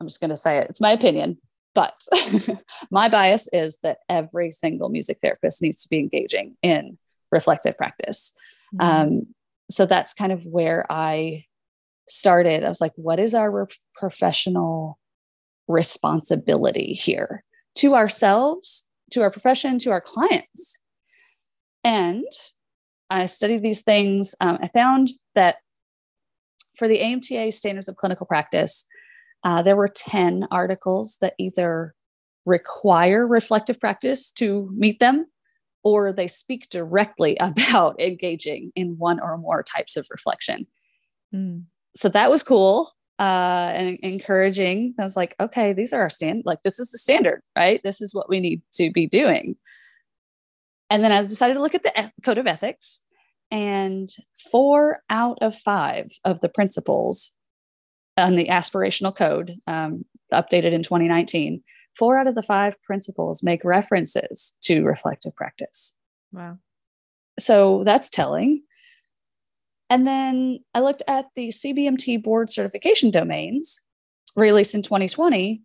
[0.00, 0.68] I'm just going to say it.
[0.70, 1.38] It's my opinion,
[1.74, 1.94] but
[2.90, 6.98] my bias is that every single music therapist needs to be engaging in
[7.32, 8.34] reflective practice.
[8.74, 8.86] Mm-hmm.
[8.86, 9.34] Um,
[9.70, 11.44] so that's kind of where I
[12.08, 12.64] started.
[12.64, 14.98] I was like, what is our professional
[15.66, 17.44] responsibility here
[17.76, 20.80] to ourselves, to our profession, to our clients?
[21.84, 22.24] And
[23.10, 24.34] I studied these things.
[24.40, 25.56] Um, I found that
[26.76, 28.86] for the AMTA Standards of Clinical Practice,
[29.44, 31.94] uh, there were 10 articles that either
[32.46, 35.26] require reflective practice to meet them
[35.82, 40.66] or they speak directly about engaging in one or more types of reflection.
[41.34, 41.64] Mm.
[41.94, 44.94] So that was cool uh, and encouraging.
[44.98, 47.80] I was like, okay, these are our stand, like this is the standard, right?
[47.82, 49.56] This is what we need to be doing.
[50.90, 53.00] And then I decided to look at the code of ethics,
[53.50, 54.10] and
[54.50, 57.32] four out of five of the principles
[58.16, 61.62] on the aspirational code, um, updated in 2019,
[61.98, 65.94] four out of the five principles make references to reflective practice.
[66.32, 66.58] Wow.
[67.38, 68.62] So that's telling.
[69.90, 73.80] And then I looked at the CBMT board certification domains
[74.36, 75.62] released in 2020.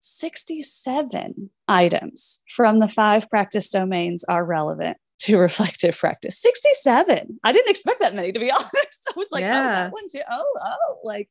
[0.00, 6.40] 67 items from the five practice domains are relevant to reflective practice.
[6.40, 7.40] 67.
[7.42, 8.72] I didn't expect that many to be honest.
[9.08, 9.58] I was like, yeah.
[9.60, 10.20] oh, that one too.
[10.30, 11.28] Oh, oh, like,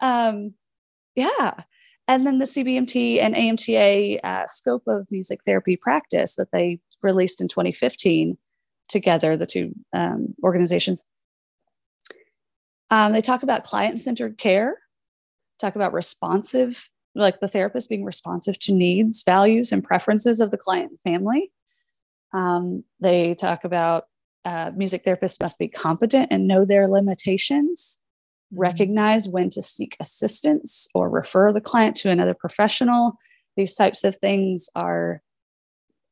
[0.00, 0.52] um,
[1.14, 1.54] yeah
[2.06, 7.40] and then the CBMT and AMTA uh, scope of music therapy practice that they released
[7.40, 8.36] in 2015
[8.88, 11.04] together, the two um, organizations.
[12.90, 14.78] Um, they talk about client centered care,
[15.58, 20.58] talk about responsive, like the therapist being responsive to needs, values, and preferences of the
[20.58, 21.50] client and family.
[22.32, 24.04] Um, they talk about
[24.44, 28.00] uh, music therapists must be competent and know their limitations.
[28.56, 33.18] Recognize when to seek assistance or refer the client to another professional.
[33.56, 35.22] These types of things are,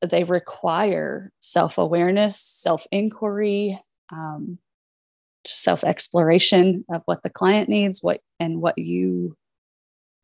[0.01, 4.59] they require self awareness, self inquiry, um,
[5.45, 9.37] self exploration of what the client needs, what and what you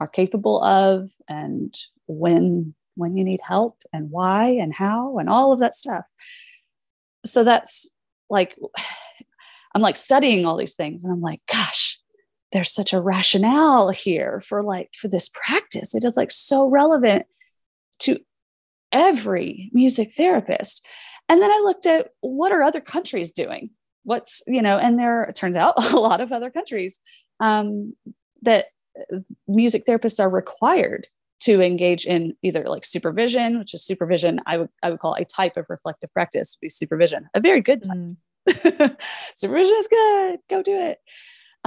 [0.01, 1.75] are capable of, and
[2.07, 6.05] when when you need help and why and how and all of that stuff.
[7.25, 7.91] So that's
[8.29, 8.57] like
[9.75, 12.01] I'm like studying all these things and I'm like, gosh,
[12.53, 15.95] there's such a rationale here for like for this practice.
[15.95, 17.27] It is like so relevant
[18.01, 18.19] to
[18.93, 20.87] every music therapist.
[21.29, 23.71] And then I looked at what are other countries doing?
[24.05, 27.01] What's, you know, and there it turns out a lot of other countries
[27.41, 27.95] um,
[28.43, 28.67] that
[29.13, 31.07] uh, music therapists are required
[31.41, 35.25] to engage in either like supervision, which is supervision, I would I would call a
[35.25, 37.97] type of reflective practice be supervision, a very good type.
[37.97, 38.97] Mm.
[39.37, 40.41] supervision is good.
[40.51, 40.99] Go do it.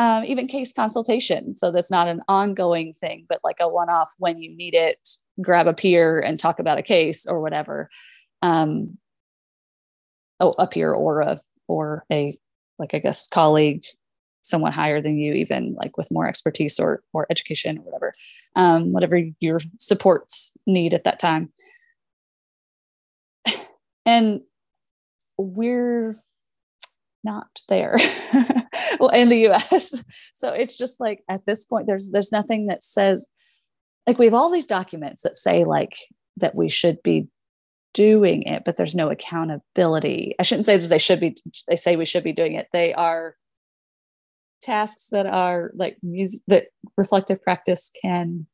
[0.01, 1.53] Um, even case consultation.
[1.53, 4.97] So that's not an ongoing thing, but like a one off when you need it,
[5.39, 7.87] grab a peer and talk about a case or whatever.
[8.41, 8.97] Um,
[10.39, 12.35] oh, a peer or a, or a,
[12.79, 13.83] like, I guess, colleague,
[14.41, 18.11] someone higher than you, even like with more expertise or, or education or whatever,
[18.55, 21.53] um, whatever your supports need at that time.
[24.07, 24.41] And
[25.37, 26.15] we're
[27.23, 27.97] not there
[29.01, 29.93] well in the US.
[30.33, 33.27] So it's just like at this point there's there's nothing that says
[34.07, 35.93] like we have all these documents that say like
[36.37, 37.27] that we should be
[37.93, 40.35] doing it but there's no accountability.
[40.39, 41.35] I shouldn't say that they should be
[41.67, 42.67] they say we should be doing it.
[42.73, 43.35] They are
[44.61, 48.47] tasks that are like music that reflective practice can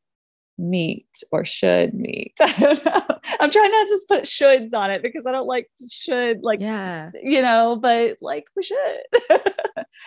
[0.58, 2.34] meet or should meet.
[2.42, 3.02] I don't know.
[3.40, 6.60] I'm trying not to just put shoulds on it because I don't like should like
[6.62, 9.02] yeah, you know, but like we should.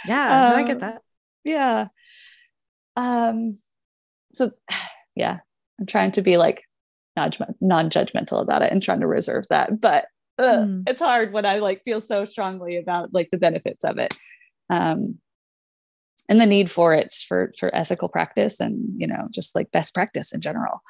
[0.07, 1.03] yeah, um, I get that.
[1.45, 1.89] Yeah.
[2.97, 3.59] Um
[4.35, 4.53] so
[5.15, 5.39] yeah,
[5.79, 6.65] I'm trying to be like
[7.17, 9.81] non-judgmental about it and trying to reserve that.
[9.81, 10.07] But
[10.41, 10.89] mm.
[10.89, 14.15] it's hard when I like feel so strongly about like the benefits of it.
[14.69, 15.19] Um
[16.31, 19.93] and the need for it for for ethical practice and you know just like best
[19.93, 20.81] practice in general.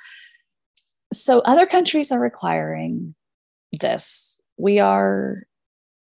[1.12, 3.16] So other countries are requiring
[3.80, 4.40] this.
[4.58, 5.44] We are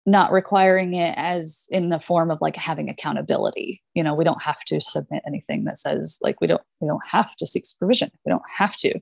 [0.07, 3.81] not requiring it as in the form of like having accountability.
[3.93, 7.05] You know we don't have to submit anything that says like we don't we don't
[7.09, 8.11] have to seek supervision.
[8.25, 8.99] We don't have to.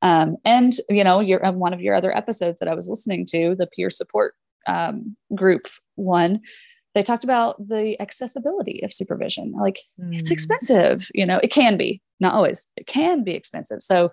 [0.00, 3.56] Um, and you know you're one of your other episodes that i was listening to
[3.58, 4.34] the peer support
[4.68, 6.40] um, group one
[6.98, 9.52] they talked about the accessibility of supervision.
[9.52, 10.18] Like mm.
[10.18, 13.82] it's expensive you know it can be not always it can be expensive.
[13.82, 14.10] So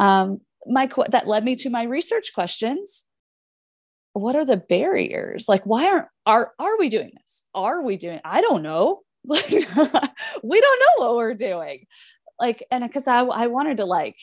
[0.00, 3.06] um my that led me to my research questions.
[4.12, 5.48] What are the barriers?
[5.48, 7.44] Like why aren't are are we doing this?
[7.54, 9.02] Are we doing i don't know.
[9.22, 11.86] Like we don't know what we're doing.
[12.40, 14.18] Like and because I, I wanted to like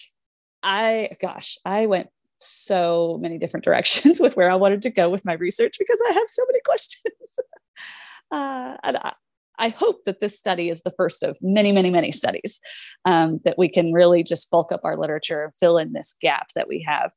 [0.63, 5.25] i gosh i went so many different directions with where i wanted to go with
[5.25, 7.39] my research because i have so many questions
[8.31, 9.13] uh, and I,
[9.59, 12.59] I, hope that this study is the first of many, many, many studies
[13.05, 16.49] um, that we can really just bulk up our literature and fill in this gap
[16.55, 17.11] that we have.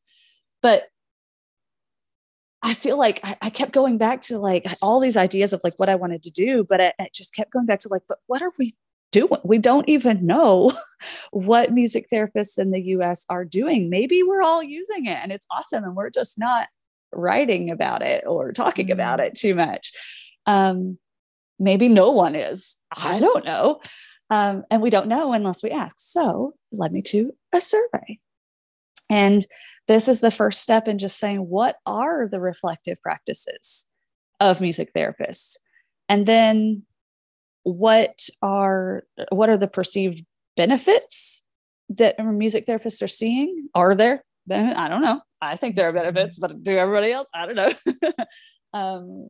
[0.63, 0.85] But
[2.63, 5.79] I feel like I, I, kept going back to like all these ideas of like
[5.79, 8.19] what I wanted to do, but I, I just kept going back to like, but
[8.27, 8.77] what are we
[9.13, 9.41] doing?
[9.45, 10.71] We don't even know
[11.31, 13.91] what music therapists in the US are doing.
[13.91, 16.69] Maybe we're all using it and it's awesome and we're just not
[17.13, 18.93] writing about it or talking mm-hmm.
[18.93, 19.93] about it too much.
[20.47, 20.99] Um,
[21.59, 22.77] maybe no one is.
[22.97, 23.81] I don't know.
[24.31, 25.97] Um, and we don't know unless we ask.
[25.99, 28.19] So led me to a survey.
[29.11, 29.45] And
[29.89, 33.87] this is the first step in just saying, what are the reflective practices
[34.39, 35.57] of music therapists?
[36.09, 36.85] And then
[37.63, 40.25] what are what are the perceived
[40.57, 41.45] benefits
[41.91, 43.69] that music therapists are seeing?
[43.75, 44.25] Are there?
[44.51, 45.21] I don't know.
[45.41, 47.29] I think there are benefits, but do everybody else?
[47.35, 47.73] I don't know.
[48.79, 49.29] um,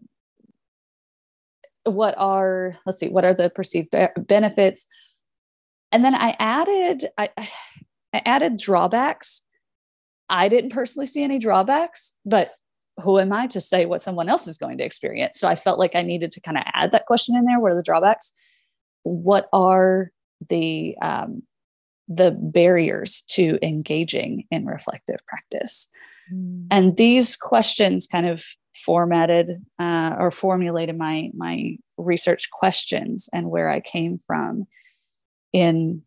[1.85, 4.87] what are let's see what are the perceived be- benefits
[5.93, 7.31] and then i added I,
[8.13, 9.43] I added drawbacks
[10.29, 12.53] i didn't personally see any drawbacks but
[13.01, 15.39] who am i to say what someone else is going to experience?
[15.39, 17.61] So i felt like i needed to kind of add that question in there.
[17.61, 18.33] What are the drawbacks?
[19.03, 20.11] What are
[20.49, 21.43] the um,
[22.09, 25.91] the barriers to engaging in reflective practice?
[26.33, 26.67] Mm.
[26.71, 28.45] and these questions kind of
[28.85, 34.67] formatted uh, or formulated my my research questions and where I came from
[35.53, 36.03] in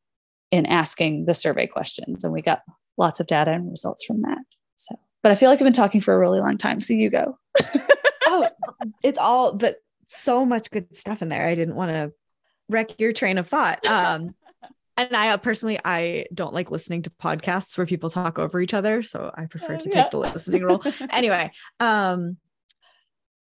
[0.51, 2.61] in asking the survey questions, and we got
[2.97, 4.43] lots of data and results from that.
[5.23, 6.81] But I feel like I've been talking for a really long time.
[6.81, 7.37] So you go.
[8.27, 8.49] oh,
[9.03, 11.47] it's all but so much good stuff in there.
[11.47, 12.13] I didn't want to
[12.69, 13.85] wreck your train of thought.
[13.87, 14.35] Um,
[14.97, 18.73] and I uh, personally, I don't like listening to podcasts where people talk over each
[18.73, 20.83] other, so I prefer to take the listening role.
[21.09, 22.37] anyway, um,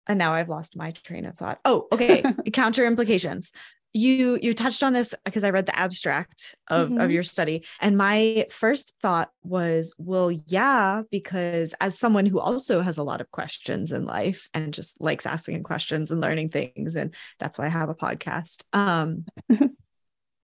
[0.08, 1.60] and now I've lost my train of thought.
[1.66, 2.24] Oh, okay.
[2.52, 3.52] Counter implications.
[3.94, 7.00] You you touched on this because I read the abstract of, mm-hmm.
[7.00, 7.64] of your study.
[7.80, 13.22] And my first thought was, well, yeah, because as someone who also has a lot
[13.22, 17.66] of questions in life and just likes asking questions and learning things, and that's why
[17.66, 18.64] I have a podcast.
[18.74, 19.26] Um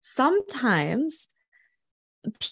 [0.01, 1.27] sometimes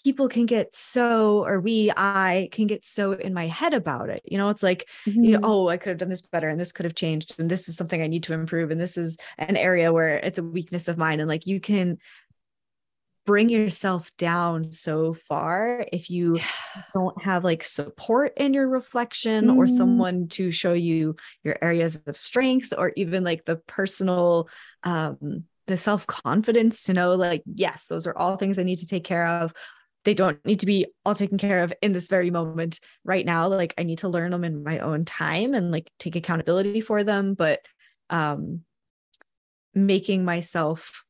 [0.03, 4.21] people can get so or we i can get so in my head about it
[4.25, 5.23] you know it's like mm-hmm.
[5.23, 5.51] you know mm-hmm.
[5.51, 7.75] oh i could have done this better and this could have changed and this is
[7.77, 10.97] something i need to improve and this is an area where it's a weakness of
[10.97, 11.97] mine and like you can
[13.25, 16.37] bring yourself down so far if you
[16.93, 19.57] don't have like support in your reflection mm.
[19.57, 24.49] or someone to show you your areas of strength or even like the personal
[24.83, 28.87] um the self confidence to know like yes those are all things i need to
[28.87, 29.53] take care of.
[30.05, 33.47] They don't need to be all taken care of in this very moment right now.
[33.47, 37.03] Like i need to learn them in my own time and like take accountability for
[37.03, 37.33] them.
[37.33, 37.61] But
[38.09, 38.61] um
[39.73, 41.03] making myself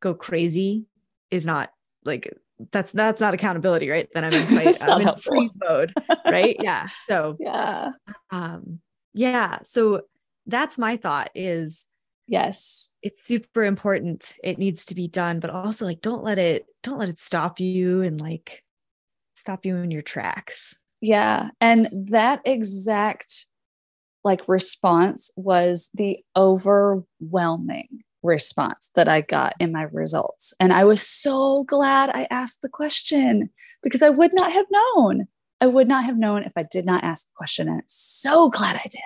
[0.00, 0.84] go crazy
[1.30, 1.70] is not
[2.04, 2.32] like
[2.70, 4.08] that's that's not accountability right?
[4.12, 5.92] Then i'm in fight i'm in freeze mode
[6.26, 6.56] right?
[6.62, 7.90] Yeah so yeah.
[8.30, 8.80] um
[9.14, 10.02] yeah so
[10.46, 11.86] that's my thought is
[12.26, 12.90] yes.
[13.02, 14.34] It's super important.
[14.42, 17.60] It needs to be done but also like don't let it don't let it stop
[17.60, 18.62] you and like
[19.34, 20.76] stop you in your tracks.
[21.00, 21.50] Yeah.
[21.60, 23.46] And that exact
[24.24, 27.88] like response was the overwhelming
[28.22, 30.52] response that i got in my results.
[30.58, 33.50] And i was so glad i asked the question
[33.82, 35.28] because i would not have known.
[35.60, 37.68] I would not have known if I did not ask the question.
[37.68, 39.00] And I'm so glad I did.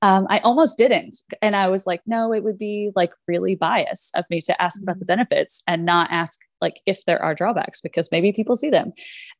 [0.00, 1.18] Um, I almost didn't.
[1.42, 4.80] And I was like, no, it would be like really biased of me to ask
[4.80, 5.24] about the mm-hmm.
[5.24, 8.92] benefits and not ask like if there are drawbacks because maybe people see them.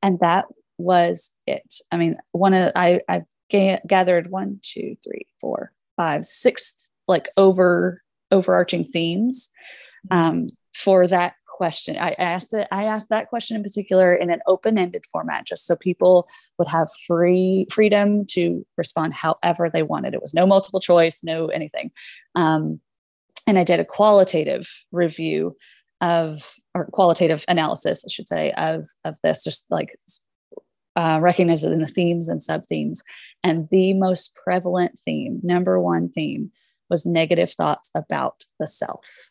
[0.02, 0.46] And that
[0.76, 1.76] was it.
[1.92, 7.28] I mean, one of I I ga- gathered one, two, three, four, five, six like
[7.36, 9.50] over overarching themes
[10.11, 10.18] mm-hmm.
[10.18, 11.96] um, for that question.
[11.96, 15.76] I asked it, I asked that question in particular in an open-ended format, just so
[15.76, 20.14] people would have free freedom to respond however they wanted.
[20.14, 21.90] It was no multiple choice, no anything.
[22.34, 22.80] Um,
[23.46, 25.56] and I did a qualitative review
[26.00, 29.90] of or qualitative analysis, I should say, of of this, just like
[30.94, 33.02] uh, recognizing the themes and sub themes.
[33.42, 36.52] And the most prevalent theme, number one theme,
[36.90, 39.30] was negative thoughts about the self.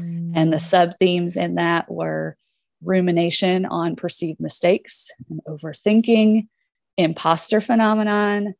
[0.00, 0.32] Mm.
[0.34, 0.60] And the mm.
[0.60, 2.36] sub themes in that were
[2.82, 6.48] rumination on perceived mistakes and overthinking,
[6.96, 8.54] imposter phenomenon,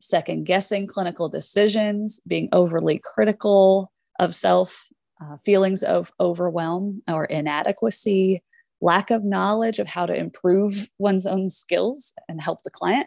[0.00, 4.84] second guessing clinical decisions, being overly critical of self,
[5.20, 8.42] uh, feelings of overwhelm or inadequacy,
[8.80, 13.06] lack of knowledge of how to improve one's own skills and help the client,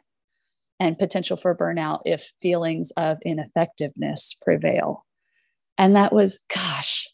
[0.80, 5.06] and potential for burnout if feelings of ineffectiveness prevail.
[5.78, 7.08] And that was, gosh,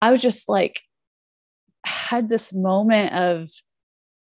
[0.00, 0.82] I was just like,
[1.84, 3.50] had this moment of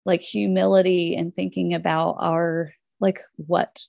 [0.04, 3.84] like humility and thinking about our, like, what,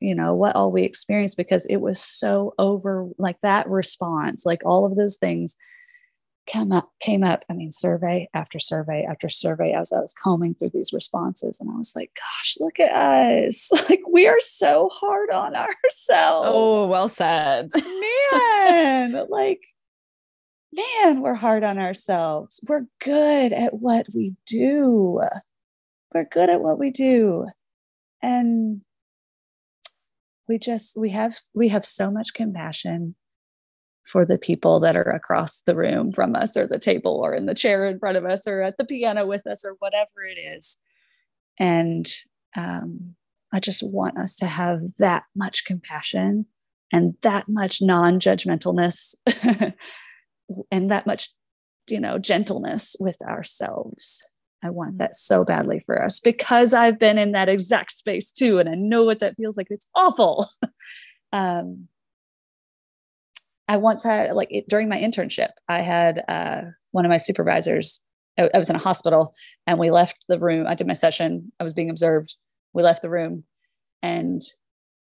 [0.00, 4.62] you know, what all we experienced because it was so over, like that response, like
[4.64, 5.56] all of those things
[6.46, 7.44] came up, came up.
[7.48, 11.60] I mean, survey after survey after survey as I was combing through these responses.
[11.60, 13.70] And I was like, gosh, look at us.
[13.88, 15.54] Like, we are so hard on
[15.84, 16.48] ourselves.
[16.50, 17.70] Oh, well said.
[18.32, 19.60] Man, like,
[20.72, 22.60] man, we're hard on ourselves.
[22.68, 25.20] We're good at what we do.
[26.14, 27.46] We're good at what we do.
[28.22, 28.82] And
[30.48, 33.14] we just we have we have so much compassion
[34.10, 37.46] for the people that are across the room from us or the table or in
[37.46, 40.38] the chair in front of us or at the piano with us or whatever it
[40.38, 40.76] is
[41.58, 42.12] and
[42.56, 43.14] um,
[43.52, 46.44] i just want us to have that much compassion
[46.92, 49.14] and that much non-judgmentalness
[50.70, 51.30] and that much
[51.88, 54.22] you know gentleness with ourselves.
[54.62, 58.58] I want that so badly for us because i've been in that exact space too
[58.58, 59.68] and i know what that feels like.
[59.70, 60.46] It's awful.
[61.32, 61.86] Um
[63.68, 68.02] i once had like it, during my internship i had uh one of my supervisors
[68.38, 69.32] I, I was in a hospital
[69.66, 70.66] and we left the room.
[70.66, 71.52] I did my session.
[71.60, 72.36] I was being observed.
[72.72, 73.44] We left the room
[74.02, 74.42] and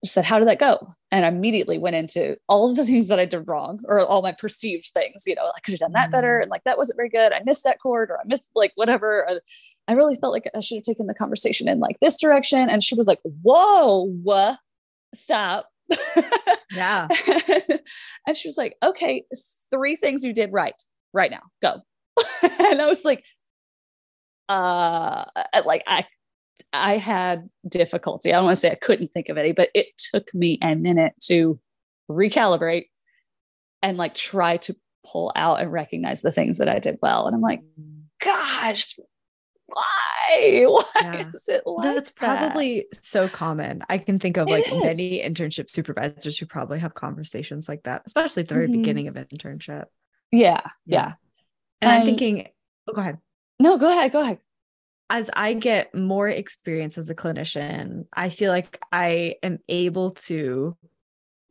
[0.03, 0.87] said, How did that go?
[1.11, 4.21] And I immediately went into all of the things that I did wrong or all
[4.21, 5.23] my perceived things.
[5.25, 6.39] You know, I could have done that better.
[6.39, 6.43] Mm.
[6.43, 7.31] And like, that wasn't very good.
[7.31, 9.39] I missed that chord or I missed like whatever.
[9.87, 12.69] I really felt like I should have taken the conversation in like this direction.
[12.69, 14.57] And she was like, Whoa,
[15.13, 15.67] stop.
[16.73, 17.07] Yeah.
[18.27, 19.25] and she was like, Okay,
[19.69, 20.81] three things you did right
[21.13, 21.43] right now.
[21.61, 21.81] Go.
[22.59, 23.23] and I was like,
[24.49, 25.25] uh,
[25.65, 26.05] like I
[26.73, 28.31] I had difficulty.
[28.31, 30.75] I don't want to say I couldn't think of any, but it took me a
[30.75, 31.59] minute to
[32.09, 32.87] recalibrate
[33.81, 37.27] and like try to pull out and recognize the things that I did well.
[37.27, 37.61] And I'm like,
[38.23, 38.97] gosh,
[39.67, 39.87] why?
[40.65, 41.29] Why yeah.
[41.33, 43.03] is it like That's probably that?
[43.03, 43.83] so common.
[43.89, 48.43] I can think of like many internship supervisors who probably have conversations like that, especially
[48.43, 48.77] at the very mm-hmm.
[48.77, 49.85] beginning of an internship.
[50.31, 50.61] Yeah.
[50.61, 50.61] Yeah.
[50.85, 51.05] yeah.
[51.81, 52.47] And, and I'm thinking,
[52.87, 53.17] oh, go ahead.
[53.59, 54.13] No, go ahead.
[54.13, 54.39] Go ahead.
[55.13, 60.77] As I get more experience as a clinician, I feel like I am able to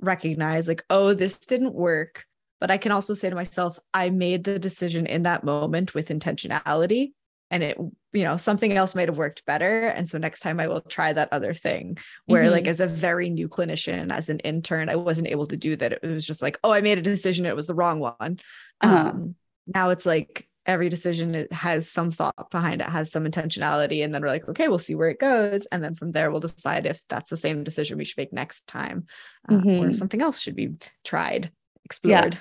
[0.01, 2.25] recognize, like, oh, this didn't work.
[2.59, 6.09] But I can also say to myself, I made the decision in that moment with
[6.09, 7.13] intentionality
[7.51, 7.77] and it
[8.13, 11.13] you know something else might have worked better and so next time i will try
[11.13, 12.53] that other thing where mm-hmm.
[12.53, 15.93] like as a very new clinician as an intern i wasn't able to do that
[15.93, 18.39] it was just like oh i made a decision it was the wrong one
[18.81, 19.11] uh-huh.
[19.11, 19.35] um,
[19.67, 24.23] now it's like every decision has some thought behind it has some intentionality and then
[24.23, 27.01] we're like okay we'll see where it goes and then from there we'll decide if
[27.09, 29.07] that's the same decision we should make next time
[29.49, 29.85] uh, mm-hmm.
[29.85, 31.51] or something else should be tried
[31.85, 32.41] explored yeah,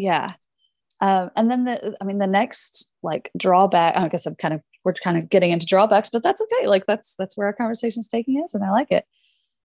[0.00, 0.32] yeah.
[1.00, 4.60] Um, and then the, I mean, the next like drawback, I guess I'm kind of,
[4.84, 6.66] we're kind of getting into drawbacks, but that's okay.
[6.66, 9.04] Like that's, that's where our conversation is taking us and I like it.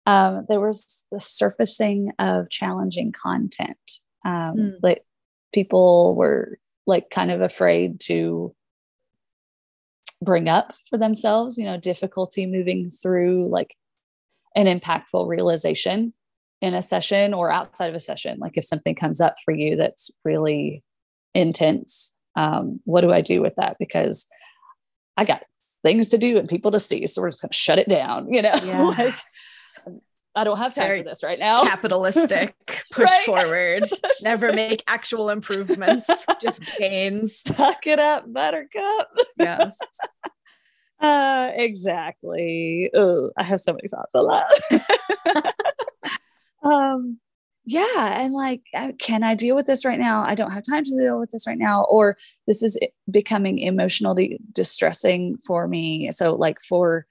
[0.05, 3.77] Um, there was the surfacing of challenging content.
[4.23, 4.75] Um, mm.
[4.81, 5.03] Like
[5.53, 8.53] people were like kind of afraid to
[10.21, 13.75] bring up for themselves, you know, difficulty moving through like
[14.55, 16.13] an impactful realization
[16.61, 18.39] in a session or outside of a session.
[18.39, 20.83] Like if something comes up for you that's really
[21.35, 24.27] intense um, what do i do with that because
[25.17, 25.43] i got
[25.83, 28.31] things to do and people to see so we're just going to shut it down
[28.31, 28.97] you know yes.
[28.97, 29.15] like,
[30.35, 31.63] I don't have time Very for this right now.
[31.63, 32.55] Capitalistic,
[32.91, 33.83] push forward,
[34.23, 36.09] never make actual improvements,
[36.41, 37.39] just gains.
[37.39, 39.09] Suck it up, buttercup.
[39.39, 39.77] Yes.
[40.99, 42.89] Uh, exactly.
[42.93, 44.43] Oh, I have so many thoughts on
[45.23, 45.53] that.
[46.63, 47.19] um,
[47.65, 48.61] yeah and like
[48.99, 51.47] can i deal with this right now i don't have time to deal with this
[51.47, 52.15] right now or
[52.45, 52.77] this is
[53.09, 57.07] becoming emotionally distressing for me so like for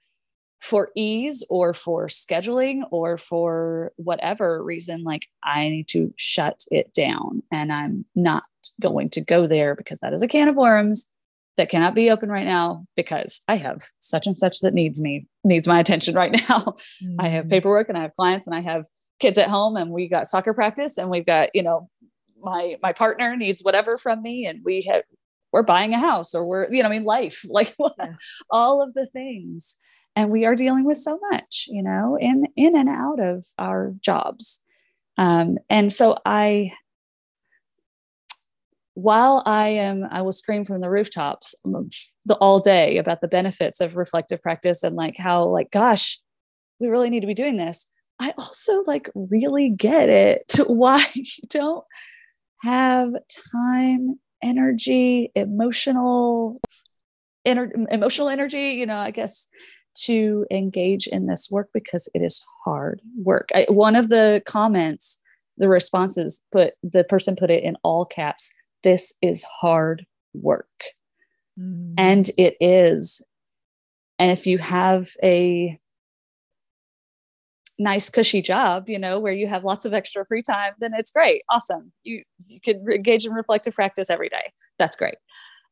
[0.61, 6.93] for ease or for scheduling or for whatever reason like i need to shut it
[6.93, 8.43] down and i'm not
[8.81, 11.09] going to go there because that is a can of worms
[11.57, 15.27] that cannot be open right now because i have such and such that needs me
[15.43, 17.15] needs my attention right now mm-hmm.
[17.19, 17.49] i have mm-hmm.
[17.49, 18.85] paperwork and i have clients and i have
[19.19, 21.89] kids at home and we got soccer practice and we've got you know
[22.41, 25.03] my my partner needs whatever from me and we have
[25.51, 28.13] we're buying a house or we're you know i mean life like yeah.
[28.49, 29.77] all of the things
[30.15, 33.93] and we are dealing with so much you know in in and out of our
[34.01, 34.61] jobs.
[35.17, 36.73] Um, and so i
[38.95, 41.55] while i am i will scream from the rooftops
[42.25, 46.19] the, all day about the benefits of reflective practice and like how like gosh
[46.79, 47.89] we really need to be doing this.
[48.19, 51.85] I also like really get it why you don't
[52.61, 53.13] have
[53.53, 56.61] time, energy, emotional
[57.45, 59.47] ener- emotional energy, you know, I guess
[59.95, 63.49] to engage in this work because it is hard work.
[63.53, 65.21] I, one of the comments,
[65.57, 68.53] the responses put the person put it in all caps.
[68.83, 70.67] This is hard work.
[71.59, 71.93] Mm.
[71.97, 73.21] And it is.
[74.19, 75.79] And if you have a
[77.77, 81.11] nice cushy job you know where you have lots of extra free time then it's
[81.11, 85.15] great awesome you you can engage in reflective practice every day that's great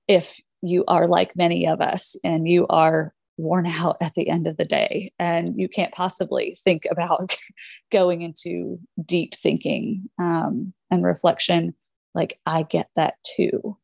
[0.09, 4.47] if you are like many of us and you are worn out at the end
[4.47, 7.35] of the day and you can't possibly think about
[7.91, 11.73] going into deep thinking um, and reflection.
[12.13, 13.77] Like i get that too.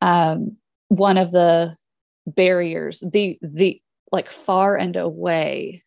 [0.00, 0.56] Um,
[0.88, 1.76] one of the
[2.26, 5.82] barriers the the like far and away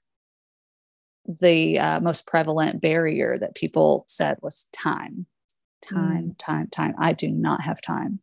[1.42, 5.26] the uh, most prevalent barrier that people said was time.
[5.82, 6.36] Time mm.
[6.40, 6.96] time time.
[6.98, 8.20] I do not have time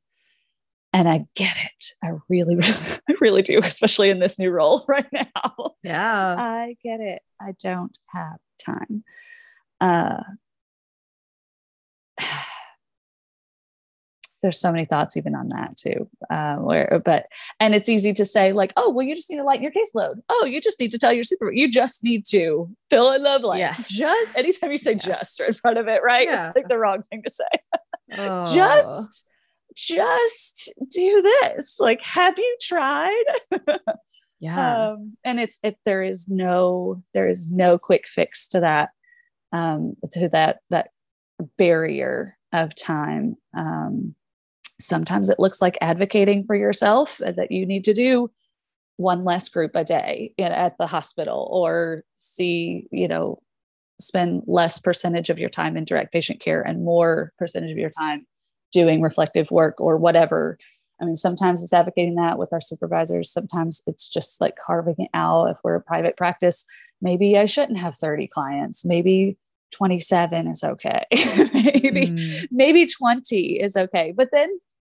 [0.97, 1.93] and i get it.
[2.03, 2.73] I really really,
[3.09, 5.75] i really do especially in this new role right now.
[5.83, 6.37] Yeah.
[6.39, 7.21] I get it.
[7.41, 9.05] I don't have time.
[9.81, 10.23] Uh
[14.43, 17.25] there's so many thoughts even on that too uh, where but
[17.59, 20.23] and it's easy to say like oh well you just need to lighten your caseload.
[20.31, 23.39] Oh you just need to tell your super you just need to fill in the
[23.43, 23.91] blank yes.
[23.91, 25.05] just anytime you say yes.
[25.05, 26.27] just right in front of it right?
[26.27, 26.47] Yeah.
[26.47, 27.45] it's like the wrong thing to say.
[28.17, 28.55] Oh.
[28.55, 29.29] just
[29.77, 31.79] just do this.
[31.79, 33.25] Like have you tried?
[34.39, 34.89] Yeah.
[34.89, 38.91] Um, and it's if there is no there is no quick fix to that
[39.53, 40.91] um to that that
[41.57, 43.37] barrier of time.
[43.57, 44.15] Um
[44.79, 48.31] sometimes it looks like advocating for yourself that you need to do
[48.99, 53.41] one less group a day at the hospital or see, you know,
[53.99, 57.91] spend less percentage of your time in direct patient care and more percentage of your
[57.91, 58.27] time
[58.77, 60.59] doing reflective work or whatever.
[61.01, 63.33] I mean, sometimes it's advocating that with our supervisors.
[63.33, 65.47] Sometimes it's just like carving it out.
[65.47, 66.67] If we're a private practice,
[67.01, 68.85] maybe I shouldn't have 30 clients.
[68.85, 69.39] Maybe
[69.73, 71.05] 27 is okay.
[71.13, 72.47] maybe, mm.
[72.51, 74.13] maybe 20 is okay.
[74.15, 74.51] But then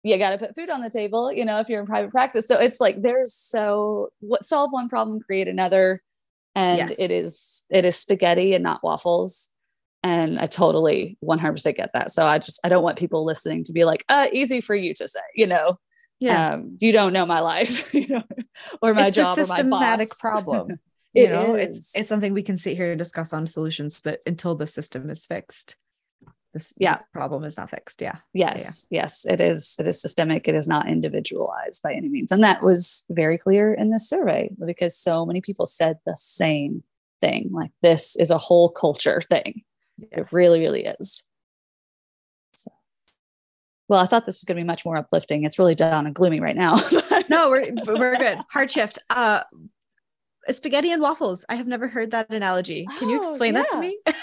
[0.03, 2.49] you got to put food on the table, you know, if you're in private practice.
[2.49, 6.03] So it's like there's so what solve one problem, create another.
[6.55, 6.97] And yes.
[6.99, 9.51] it is it is spaghetti and not waffles.
[10.03, 12.13] And I totally 100% get that.
[12.13, 14.95] So I just I don't want people listening to be like, uh, easy for you
[14.95, 15.79] to say, you know.
[16.21, 16.55] Yeah.
[16.55, 18.23] Um, you don't know my life, you know,
[18.83, 20.71] or my it's job a systematic problem.
[21.15, 21.77] you it know, is.
[21.77, 25.11] it's it's something we can sit here and discuss on solutions, but until the system
[25.11, 25.77] is fixed,
[26.53, 29.03] this yeah problem is not fixed yeah yes yeah.
[29.03, 32.63] yes it is it is systemic it is not individualized by any means and that
[32.63, 36.83] was very clear in this survey because so many people said the same
[37.21, 39.63] thing like this is a whole culture thing
[39.99, 40.09] yes.
[40.13, 41.25] it really really is
[42.53, 42.71] so
[43.89, 46.15] well i thought this was going to be much more uplifting it's really down and
[46.15, 46.75] gloomy right now
[47.29, 49.43] no we're we're good hard shift uh
[50.51, 53.63] spaghetti and waffles i have never heard that analogy can you oh, explain yeah.
[53.63, 53.99] that to me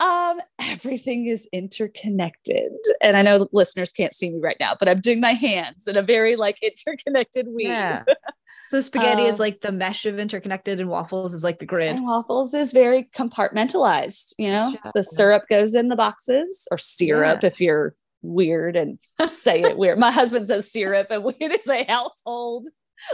[0.00, 2.70] um, everything is interconnected.
[3.00, 5.96] And I know listeners can't see me right now, but I'm doing my hands in
[5.96, 7.68] a very like interconnected weave.
[7.68, 8.04] Yeah.
[8.66, 11.96] So spaghetti um, is like the mesh of interconnected and waffles is like the grid.
[11.96, 14.74] And waffles is very compartmentalized, you know.
[14.84, 14.90] Yeah.
[14.94, 17.46] The syrup goes in the boxes or syrup yeah.
[17.48, 19.98] if you're weird and say it weird.
[19.98, 22.68] My husband says syrup and it is a household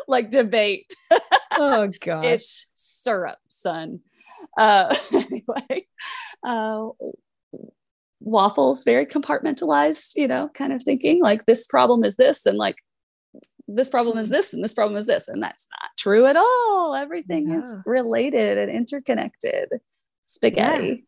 [0.08, 0.92] like debate.
[1.52, 2.24] oh gosh.
[2.24, 4.00] It's syrup, son.
[4.56, 5.86] Uh anyway
[6.44, 6.88] uh,
[8.20, 12.76] waffles very compartmentalized you know kind of thinking like this problem is this and like
[13.68, 14.32] this problem is mm.
[14.32, 17.58] this and this problem is this and that's not true at all everything yeah.
[17.58, 19.68] is related and interconnected
[20.26, 21.04] spaghetti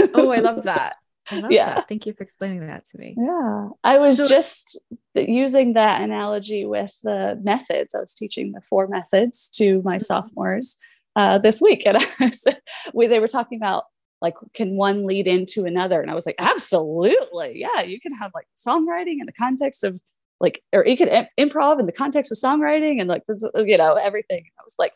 [0.00, 0.06] yeah.
[0.14, 0.96] oh i love that
[1.30, 1.88] I love yeah that.
[1.88, 4.80] thank you for explaining that to me yeah i was so, just
[5.14, 10.02] using that analogy with the methods i was teaching the four methods to my mm-hmm.
[10.02, 10.76] sophomores
[11.16, 12.44] uh, this week and I was,
[12.92, 13.84] we, they were talking about
[14.20, 18.32] like can one lead into another and i was like absolutely yeah you can have
[18.34, 20.00] like songwriting in the context of
[20.44, 21.08] like or you could
[21.40, 23.22] improv in the context of songwriting and like
[23.56, 24.44] you know everything.
[24.58, 24.92] I was like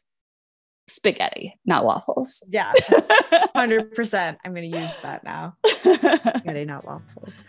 [0.87, 2.43] spaghetti not waffles.
[2.49, 2.73] Yeah
[3.57, 5.57] 100% i'm going to use that now.
[5.67, 7.45] Spaghetti not waffles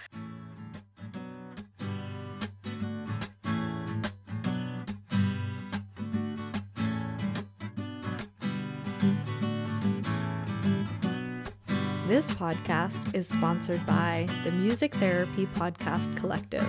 [12.09, 16.65] This podcast is sponsored by the Music Therapy Podcast Collective,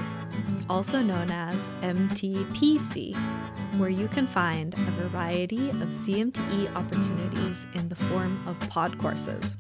[0.68, 3.16] also known as MTPC,
[3.78, 9.56] where you can find a variety of CMTE opportunities in the form of pod courses.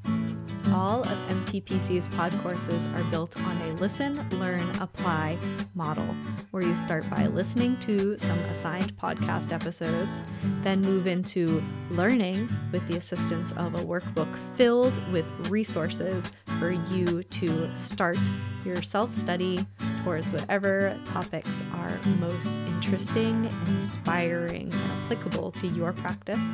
[0.72, 5.36] All of MTPC's pod courses are built on a listen, learn, apply
[5.74, 6.06] model,
[6.52, 10.22] where you start by listening to some assigned podcast episodes,
[10.62, 17.22] then move into learning with the assistance of a workbook filled with resources for you
[17.24, 18.18] to start
[18.64, 19.58] your self study
[20.04, 26.52] towards whatever topics are most interesting, inspiring, and applicable to your practice.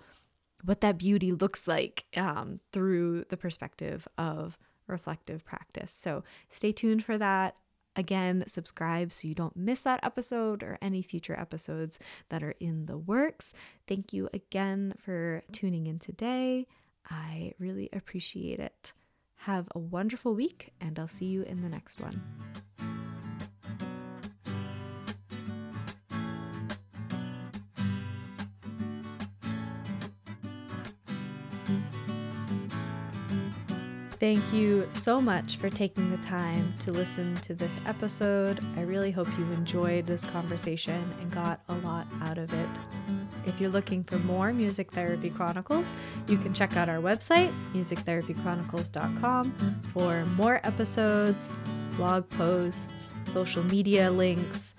[0.65, 5.91] what that beauty looks like um, through the perspective of reflective practice.
[5.91, 7.57] So stay tuned for that.
[7.95, 11.99] Again, subscribe so you don't miss that episode or any future episodes
[12.31, 13.53] that are in the works.
[13.87, 16.67] Thank you again for tuning in today.
[17.11, 18.93] I really appreciate it.
[19.35, 22.23] Have a wonderful week, and I'll see you in the next one.
[34.23, 38.65] Thank you so much for taking the time to listen to this episode.
[38.77, 42.69] I really hope you enjoyed this conversation and got a lot out of it.
[43.47, 45.93] If you're looking for more Music Therapy Chronicles,
[46.29, 51.53] you can check out our website, musictherapychronicles.com, for more episodes,
[51.97, 54.77] blog posts, social media links,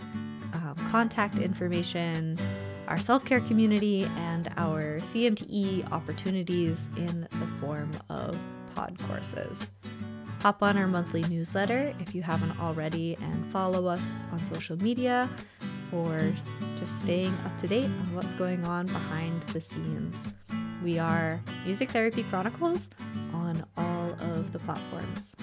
[0.53, 2.39] um, contact information,
[2.87, 8.39] our self care community, and our CMTE opportunities in the form of
[8.83, 9.71] pod courses.
[10.41, 15.29] Hop on our monthly newsletter if you haven't already and follow us on social media
[15.89, 16.19] for
[16.75, 20.33] just staying up to date on what's going on behind the scenes.
[20.83, 22.89] We are Music Therapy Chronicles
[23.33, 25.37] on all of the platforms.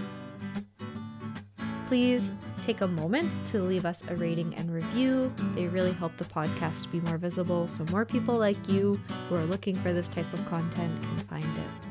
[1.86, 2.30] Please
[2.60, 5.32] take a moment to leave us a rating and review.
[5.54, 9.46] They really help the podcast be more visible so more people like you who are
[9.46, 11.89] looking for this type of content can find it.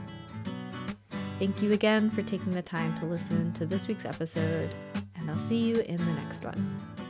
[1.39, 4.69] Thank you again for taking the time to listen to this week's episode,
[5.15, 7.08] and I'll see you in the next one.